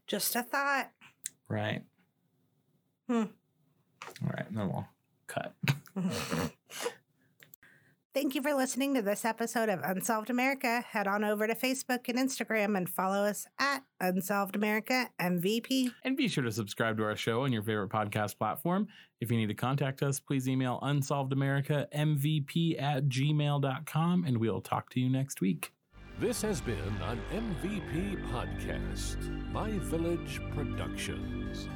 Just 0.06 0.36
a 0.36 0.42
thought. 0.42 0.90
Right. 1.48 1.82
Hmm. 3.08 3.24
All 4.22 4.30
right, 4.30 4.46
then 4.50 4.68
we'll 4.68 4.88
cut. 5.26 5.54
Thank 8.14 8.34
you 8.34 8.42
for 8.42 8.52
listening 8.52 8.94
to 8.94 9.02
this 9.02 9.24
episode 9.24 9.68
of 9.68 9.80
Unsolved 9.84 10.28
America. 10.28 10.80
Head 10.80 11.06
on 11.06 11.22
over 11.22 11.46
to 11.46 11.54
Facebook 11.54 12.08
and 12.08 12.18
Instagram 12.18 12.76
and 12.76 12.88
follow 12.88 13.24
us 13.24 13.46
at 13.60 13.84
Unsolved 14.00 14.56
America 14.56 15.08
MVP. 15.20 15.92
And 16.02 16.16
be 16.16 16.26
sure 16.26 16.42
to 16.42 16.50
subscribe 16.50 16.96
to 16.96 17.04
our 17.04 17.14
show 17.14 17.42
on 17.42 17.52
your 17.52 17.62
favorite 17.62 17.90
podcast 17.90 18.36
platform. 18.36 18.88
If 19.20 19.30
you 19.30 19.36
need 19.36 19.48
to 19.48 19.54
contact 19.54 20.02
us, 20.02 20.18
please 20.18 20.48
email 20.48 20.80
unsolvedamerica.mvp 20.82 22.82
at 22.82 23.08
gmail.com 23.08 24.24
and 24.24 24.38
we'll 24.38 24.62
talk 24.62 24.90
to 24.90 25.00
you 25.00 25.08
next 25.08 25.40
week. 25.40 25.70
This 26.18 26.42
has 26.42 26.60
been 26.60 26.76
an 27.04 27.20
MVP 27.32 28.28
podcast, 28.32 29.52
My 29.52 29.70
Village 29.78 30.40
Productions. 30.56 31.68